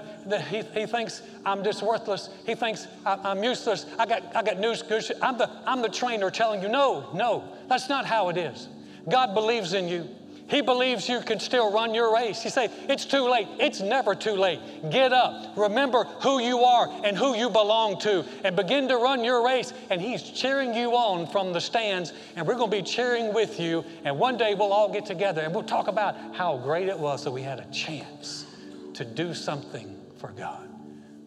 he, 0.48 0.62
he 0.62 0.86
thinks 0.86 1.22
I'm 1.44 1.64
just 1.64 1.82
worthless, 1.82 2.30
he 2.46 2.54
thinks 2.54 2.86
I'm 3.04 3.42
useless, 3.42 3.86
I 3.98 4.06
got, 4.06 4.36
I 4.36 4.42
got 4.42 4.58
news. 4.58 4.82
I'm 5.20 5.38
the, 5.38 5.50
I'm 5.66 5.82
the 5.82 5.88
trainer 5.88 6.30
telling 6.30 6.62
you, 6.62 6.68
no, 6.68 7.10
no, 7.14 7.44
that's 7.68 7.88
not 7.88 8.06
how 8.06 8.28
it 8.28 8.36
is. 8.36 8.68
God 9.08 9.34
believes 9.34 9.72
in 9.72 9.88
you. 9.88 10.08
He 10.54 10.60
believes 10.60 11.08
you 11.08 11.20
can 11.20 11.40
still 11.40 11.72
run 11.72 11.94
your 11.94 12.14
race. 12.14 12.40
He 12.40 12.48
say, 12.48 12.68
It's 12.88 13.04
too 13.04 13.28
late. 13.28 13.48
It's 13.58 13.80
never 13.80 14.14
too 14.14 14.36
late. 14.36 14.60
Get 14.88 15.12
up. 15.12 15.56
Remember 15.56 16.04
who 16.22 16.40
you 16.40 16.60
are 16.60 16.88
and 17.02 17.18
who 17.18 17.34
you 17.34 17.50
belong 17.50 17.98
to, 18.02 18.24
and 18.44 18.54
begin 18.54 18.86
to 18.86 18.96
run 18.96 19.24
your 19.24 19.44
race. 19.44 19.72
And 19.90 20.00
He's 20.00 20.22
cheering 20.22 20.72
you 20.72 20.92
on 20.92 21.26
from 21.26 21.52
the 21.52 21.60
stands, 21.60 22.12
and 22.36 22.46
we're 22.46 22.54
going 22.54 22.70
to 22.70 22.76
be 22.76 22.84
cheering 22.84 23.34
with 23.34 23.58
you. 23.58 23.84
And 24.04 24.16
one 24.16 24.36
day 24.36 24.54
we'll 24.54 24.72
all 24.72 24.92
get 24.92 25.04
together 25.04 25.40
and 25.42 25.52
we'll 25.52 25.64
talk 25.64 25.88
about 25.88 26.14
how 26.36 26.56
great 26.58 26.86
it 26.86 27.00
was 27.00 27.24
that 27.24 27.32
we 27.32 27.42
had 27.42 27.58
a 27.58 27.68
chance 27.72 28.46
to 28.92 29.04
do 29.04 29.34
something 29.34 30.00
for 30.18 30.28
God. 30.28 30.68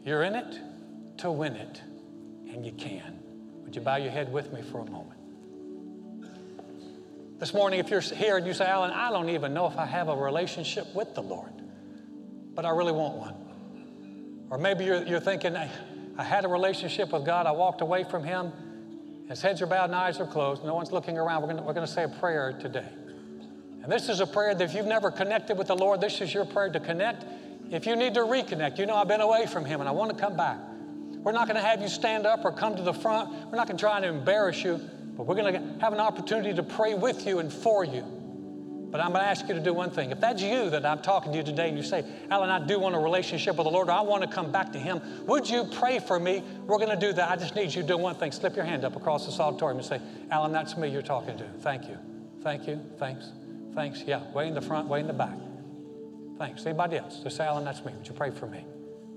You're 0.05 0.23
in 0.23 0.35
it 0.35 0.57
to 1.17 1.31
win 1.31 1.57
it, 1.57 1.81
and 2.49 2.65
you 2.65 2.71
can. 2.71 3.19
Would 3.65 3.75
you 3.75 3.81
bow 3.81 3.97
your 3.97 4.11
head 4.11 4.31
with 4.31 4.53
me 4.53 4.61
for 4.61 4.79
a 4.79 4.85
moment? 4.85 5.16
This 7.39 7.53
morning, 7.53 7.79
if 7.79 7.91
you're 7.91 8.01
here 8.01 8.37
and 8.37 8.47
you 8.47 8.53
say, 8.55 8.65
Alan, 8.65 8.89
I 8.89 9.11
don't 9.11 9.29
even 9.29 9.53
know 9.53 9.67
if 9.67 9.77
I 9.77 9.85
have 9.85 10.07
a 10.07 10.15
relationship 10.15 10.87
with 10.95 11.13
the 11.13 11.21
Lord, 11.21 11.53
but 12.55 12.65
I 12.65 12.71
really 12.71 12.91
want 12.91 13.15
one. 13.15 13.35
Or 14.49 14.57
maybe 14.57 14.85
you're, 14.85 15.03
you're 15.03 15.19
thinking, 15.19 15.55
I, 15.55 15.69
I 16.17 16.23
had 16.23 16.45
a 16.45 16.47
relationship 16.47 17.13
with 17.13 17.27
God, 17.27 17.45
I 17.45 17.51
walked 17.51 17.81
away 17.81 18.05
from 18.05 18.23
Him, 18.23 18.51
His 19.29 19.39
heads 19.39 19.61
are 19.61 19.67
bowed 19.67 19.85
and 19.85 19.95
eyes 19.95 20.19
are 20.19 20.25
closed, 20.25 20.63
no 20.63 20.73
one's 20.73 20.91
looking 20.91 21.15
around. 21.15 21.43
We're 21.43 21.53
going 21.53 21.63
we're 21.63 21.73
to 21.73 21.85
say 21.85 22.05
a 22.05 22.09
prayer 22.09 22.57
today. 22.59 22.89
And 23.83 23.91
this 23.91 24.09
is 24.09 24.19
a 24.19 24.25
prayer 24.25 24.55
that 24.55 24.63
if 24.63 24.73
you've 24.73 24.87
never 24.87 25.11
connected 25.11 25.59
with 25.59 25.67
the 25.67 25.75
Lord, 25.75 26.01
this 26.01 26.19
is 26.21 26.33
your 26.33 26.45
prayer 26.45 26.71
to 26.71 26.79
connect. 26.79 27.23
If 27.69 27.85
you 27.85 27.95
need 27.95 28.15
to 28.15 28.21
reconnect, 28.21 28.79
you 28.79 28.87
know 28.87 28.95
I've 28.95 29.07
been 29.07 29.21
away 29.21 29.45
from 29.45 29.63
Him 29.63 29.79
and 29.79 29.87
I 29.87 29.91
want 29.91 30.09
to 30.09 30.17
come 30.17 30.35
back. 30.35 30.57
We're 31.11 31.33
not 31.33 31.47
going 31.47 31.57
to 31.57 31.67
have 31.67 31.83
you 31.83 31.87
stand 31.87 32.25
up 32.25 32.43
or 32.45 32.51
come 32.51 32.75
to 32.77 32.81
the 32.81 32.93
front. 32.93 33.29
We're 33.51 33.57
not 33.57 33.67
going 33.67 33.77
to 33.77 33.81
try 33.81 33.99
to 33.99 34.07
embarrass 34.07 34.63
you. 34.63 34.81
But 35.17 35.25
we're 35.25 35.35
going 35.35 35.53
to 35.53 35.79
have 35.81 35.93
an 35.93 35.99
opportunity 35.99 36.53
to 36.53 36.63
pray 36.63 36.93
with 36.93 37.25
you 37.25 37.39
and 37.39 37.51
for 37.51 37.83
you. 37.83 38.03
But 38.89 39.01
I'm 39.01 39.11
going 39.11 39.21
to 39.21 39.27
ask 39.27 39.47
you 39.47 39.53
to 39.53 39.59
do 39.59 39.73
one 39.73 39.91
thing. 39.91 40.11
If 40.11 40.21
that's 40.21 40.41
you 40.41 40.69
that 40.69 40.85
I'm 40.85 41.01
talking 41.01 41.31
to 41.33 41.37
you 41.37 41.43
today 41.43 41.67
and 41.67 41.77
you 41.77 41.83
say, 41.83 42.05
Alan, 42.29 42.49
I 42.49 42.65
do 42.65 42.79
want 42.79 42.95
a 42.95 42.99
relationship 42.99 43.57
with 43.57 43.65
the 43.65 43.71
Lord, 43.71 43.89
or 43.89 43.91
I 43.91 44.01
want 44.01 44.23
to 44.23 44.29
come 44.29 44.49
back 44.49 44.71
to 44.73 44.79
Him, 44.79 45.01
would 45.25 45.49
you 45.49 45.65
pray 45.65 45.99
for 45.99 46.19
me? 46.19 46.41
We're 46.65 46.77
going 46.77 46.97
to 46.97 47.07
do 47.07 47.11
that. 47.13 47.29
I 47.29 47.35
just 47.35 47.55
need 47.55 47.73
you 47.73 47.81
to 47.81 47.87
do 47.87 47.97
one 47.97 48.15
thing. 48.15 48.31
Slip 48.31 48.55
your 48.55 48.63
hand 48.63 48.85
up 48.85 48.95
across 48.95 49.25
this 49.25 49.39
auditorium 49.39 49.79
and 49.79 49.85
say, 49.85 49.99
Alan, 50.31 50.53
that's 50.53 50.77
me 50.77 50.87
you're 50.87 51.01
talking 51.01 51.37
to. 51.37 51.43
Thank 51.59 51.89
you. 51.89 51.97
Thank 52.43 52.67
you. 52.67 52.79
Thanks. 52.97 53.31
Thanks. 53.75 54.03
Yeah, 54.07 54.31
way 54.31 54.47
in 54.47 54.53
the 54.53 54.61
front, 54.61 54.87
way 54.87 55.01
in 55.01 55.07
the 55.07 55.13
back. 55.13 55.37
Thanks. 56.37 56.65
Anybody 56.65 56.97
else? 56.97 57.19
Just 57.23 57.35
say, 57.37 57.45
Alan, 57.45 57.65
that's 57.65 57.83
me. 57.83 57.91
Would 57.97 58.07
you 58.07 58.13
pray 58.13 58.31
for 58.31 58.47
me? 58.47 58.63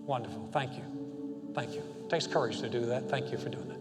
Wonderful. 0.05 0.49
Thank 0.53 0.75
you. 0.75 0.83
Thank 1.55 1.75
you. 1.75 1.83
It 2.05 2.11
takes 2.11 2.27
courage 2.27 2.61
to 2.61 2.69
do 2.69 2.87
that. 2.87 3.09
Thank 3.09 3.31
you 3.31 3.39
for 3.39 3.51
doing 3.51 3.69
that. 3.69 3.80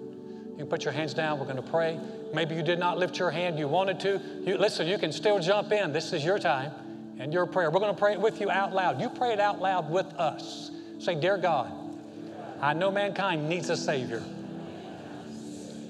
You 0.60 0.66
can 0.66 0.72
put 0.72 0.84
your 0.84 0.92
hands 0.92 1.14
down. 1.14 1.40
We're 1.40 1.46
going 1.46 1.56
to 1.56 1.62
pray. 1.62 1.98
Maybe 2.34 2.54
you 2.54 2.62
did 2.62 2.80
not 2.80 2.98
lift 2.98 3.18
your 3.18 3.32
hand. 3.32 3.58
You 3.58 3.70
wanted 3.70 3.98
to. 4.02 4.20
You, 4.46 4.58
listen, 4.58 4.88
you 4.88 4.98
can 4.98 5.14
still 5.14 5.40
jump 5.40 5.72
in. 5.72 5.94
This 5.94 6.12
is 6.12 6.22
your 6.22 6.38
time 6.38 6.74
and 7.18 7.32
your 7.32 7.46
prayer. 7.46 7.72
We're 7.72 7.80
going 7.80 7.96
to 7.96 7.98
pray 7.98 8.12
it 8.12 8.20
with 8.20 8.42
you 8.42 8.52
out 8.52 8.74
loud. 8.74 9.00
You 9.00 9.08
pray 9.08 9.32
it 9.32 9.40
out 9.40 9.62
loud 9.62 9.90
with 9.90 10.08
us. 10.16 10.70
Say, 11.00 11.16
Dear 11.16 11.38
God, 11.38 11.72
I 12.60 12.74
know 12.74 12.92
mankind 12.92 13.48
needs 13.48 13.70
a 13.70 13.78
Savior. 13.78 14.22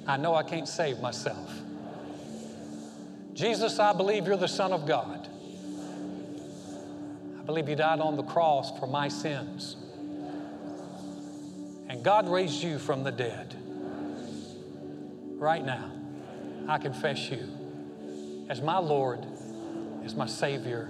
I 0.06 0.18
know 0.18 0.36
I 0.36 0.44
can't 0.44 0.68
save 0.68 1.00
myself. 1.00 1.52
Jesus, 3.34 3.80
I 3.80 3.92
believe 3.94 4.28
you're 4.28 4.38
the 4.38 4.48
Son 4.48 4.72
of 4.72 4.86
God. 4.86 5.28
I 7.40 7.44
believe 7.44 7.68
you 7.68 7.76
died 7.76 8.02
on 8.02 8.18
the 8.18 8.24
cross 8.24 8.78
for 8.78 8.86
my 8.86 9.08
sins. 9.08 9.78
And 11.88 12.04
God 12.04 12.30
raised 12.30 12.62
you 12.62 12.78
from 12.78 13.04
the 13.04 13.12
dead 13.12 13.56
right 15.40 15.66
now, 15.66 15.92
I 16.68 16.78
confess 16.78 17.32
you 17.32 18.46
as 18.50 18.62
my 18.62 18.78
Lord, 18.78 19.26
as 20.04 20.14
my 20.16 20.28
Savior, 20.28 20.90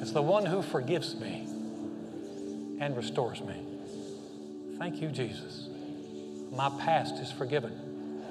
as 0.00 0.12
the 0.12 0.22
one 0.22 0.46
who 0.46 0.62
forgives 0.62 1.14
me 1.16 1.46
and 2.80 2.96
restores 2.96 3.40
me. 3.42 3.56
Thank 4.78 5.02
you, 5.02 5.08
Jesus. 5.08 5.68
My 6.52 6.70
past 6.80 7.16
is 7.16 7.30
forgiven. 7.30 8.24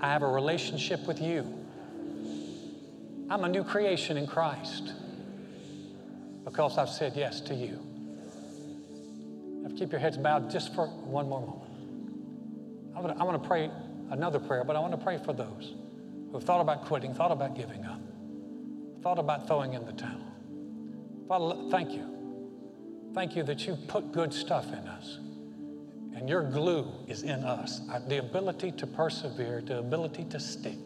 I 0.00 0.08
have 0.08 0.22
a 0.22 0.28
relationship 0.28 1.06
with 1.06 1.20
you. 1.20 1.46
I'm 3.30 3.44
a 3.44 3.48
new 3.48 3.64
creation 3.64 4.16
in 4.16 4.26
Christ. 4.26 4.92
because 6.44 6.76
I've 6.76 6.88
said 6.90 7.14
yes 7.16 7.40
to 7.42 7.54
you. 7.54 7.78
Now 9.62 9.74
keep 9.76 9.92
your 9.92 10.00
heads 10.00 10.16
bowed 10.18 10.50
just 10.50 10.74
for 10.74 10.86
one 10.86 11.28
more 11.28 11.40
moment. 11.40 13.18
I 13.18 13.24
want, 13.24 13.42
to, 13.42 13.48
pray 13.48 13.70
another 14.12 14.38
prayer, 14.38 14.62
but 14.62 14.76
I 14.76 14.80
want 14.80 14.92
to 14.92 14.98
pray 14.98 15.18
for 15.18 15.32
those 15.32 15.74
who've 16.30 16.42
thought 16.42 16.60
about 16.60 16.84
quitting, 16.84 17.14
thought 17.14 17.32
about 17.32 17.56
giving 17.56 17.84
up, 17.84 18.00
thought 19.02 19.18
about 19.18 19.48
throwing 19.48 19.72
in 19.72 19.84
the 19.84 19.92
towel. 19.92 20.20
Father, 21.26 21.70
thank 21.70 21.92
you. 21.92 22.08
Thank 23.14 23.36
you 23.36 23.42
that 23.44 23.66
you 23.66 23.76
put 23.88 24.12
good 24.12 24.32
stuff 24.32 24.68
in 24.68 24.86
us. 24.86 25.18
And 26.14 26.28
your 26.28 26.42
glue 26.42 26.92
is 27.08 27.22
in 27.22 27.42
us 27.42 27.80
uh, 27.90 28.00
the 28.06 28.18
ability 28.18 28.72
to 28.72 28.86
persevere, 28.86 29.62
the 29.62 29.78
ability 29.78 30.24
to 30.24 30.38
stick. 30.38 30.78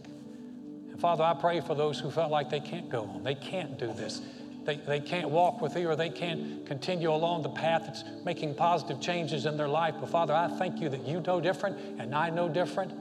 And 0.91 0.99
Father, 1.01 1.25
I 1.25 1.35
pray 1.35 1.61
for 1.61 1.75
those 1.75 1.99
who 1.99 2.11
felt 2.11 2.31
like 2.31 2.49
they 2.49 2.61
can't 2.61 2.89
go 2.89 3.03
on, 3.03 3.25
they 3.25 3.35
can't 3.35 3.77
do 3.77 3.93
this, 3.93 4.23
they, 4.65 4.77
they 4.77 5.01
can't 5.01 5.31
walk 5.31 5.61
with 5.61 5.77
you, 5.77 5.89
or 5.89 5.97
they 5.97 6.11
can't 6.11 6.65
continue 6.65 7.13
along 7.13 7.43
the 7.43 7.49
path 7.49 7.83
that's 7.87 8.05
making 8.25 8.55
positive 8.55 9.01
changes 9.01 9.47
in 9.47 9.57
their 9.57 9.69
life. 9.69 9.95
But 10.01 10.11
Father, 10.11 10.35
I 10.35 10.49
thank 10.49 10.81
you 10.81 10.89
that 10.89 11.07
you 11.07 11.21
know 11.21 11.41
different, 11.41 11.77
and 12.01 12.15
I 12.15 12.31
know 12.31 12.49
different, 12.49 12.93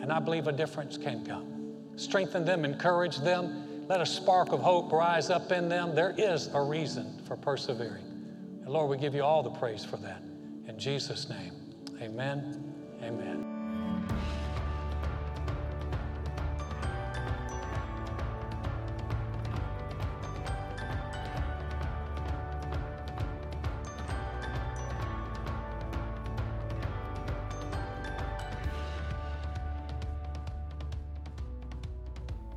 and 0.00 0.12
I 0.12 0.18
believe 0.18 0.46
a 0.46 0.52
difference 0.52 0.96
can 0.96 1.24
come. 1.24 1.74
Strengthen 1.96 2.44
them, 2.44 2.64
encourage 2.64 3.18
them. 3.18 3.86
Let 3.88 4.00
a 4.00 4.06
spark 4.06 4.52
of 4.52 4.60
hope 4.60 4.92
rise 4.92 5.30
up 5.30 5.50
in 5.52 5.68
them. 5.68 5.94
There 5.94 6.14
is 6.16 6.48
a 6.54 6.62
reason 6.62 7.20
for 7.26 7.36
persevering. 7.36 8.04
And 8.62 8.68
Lord, 8.68 8.88
we 8.88 8.96
give 8.96 9.14
you 9.14 9.22
all 9.22 9.42
the 9.42 9.50
praise 9.50 9.84
for 9.84 9.96
that. 9.98 10.22
In 10.66 10.78
Jesus' 10.78 11.28
name. 11.28 11.52
Amen. 12.00 12.74
Amen. 13.02 13.59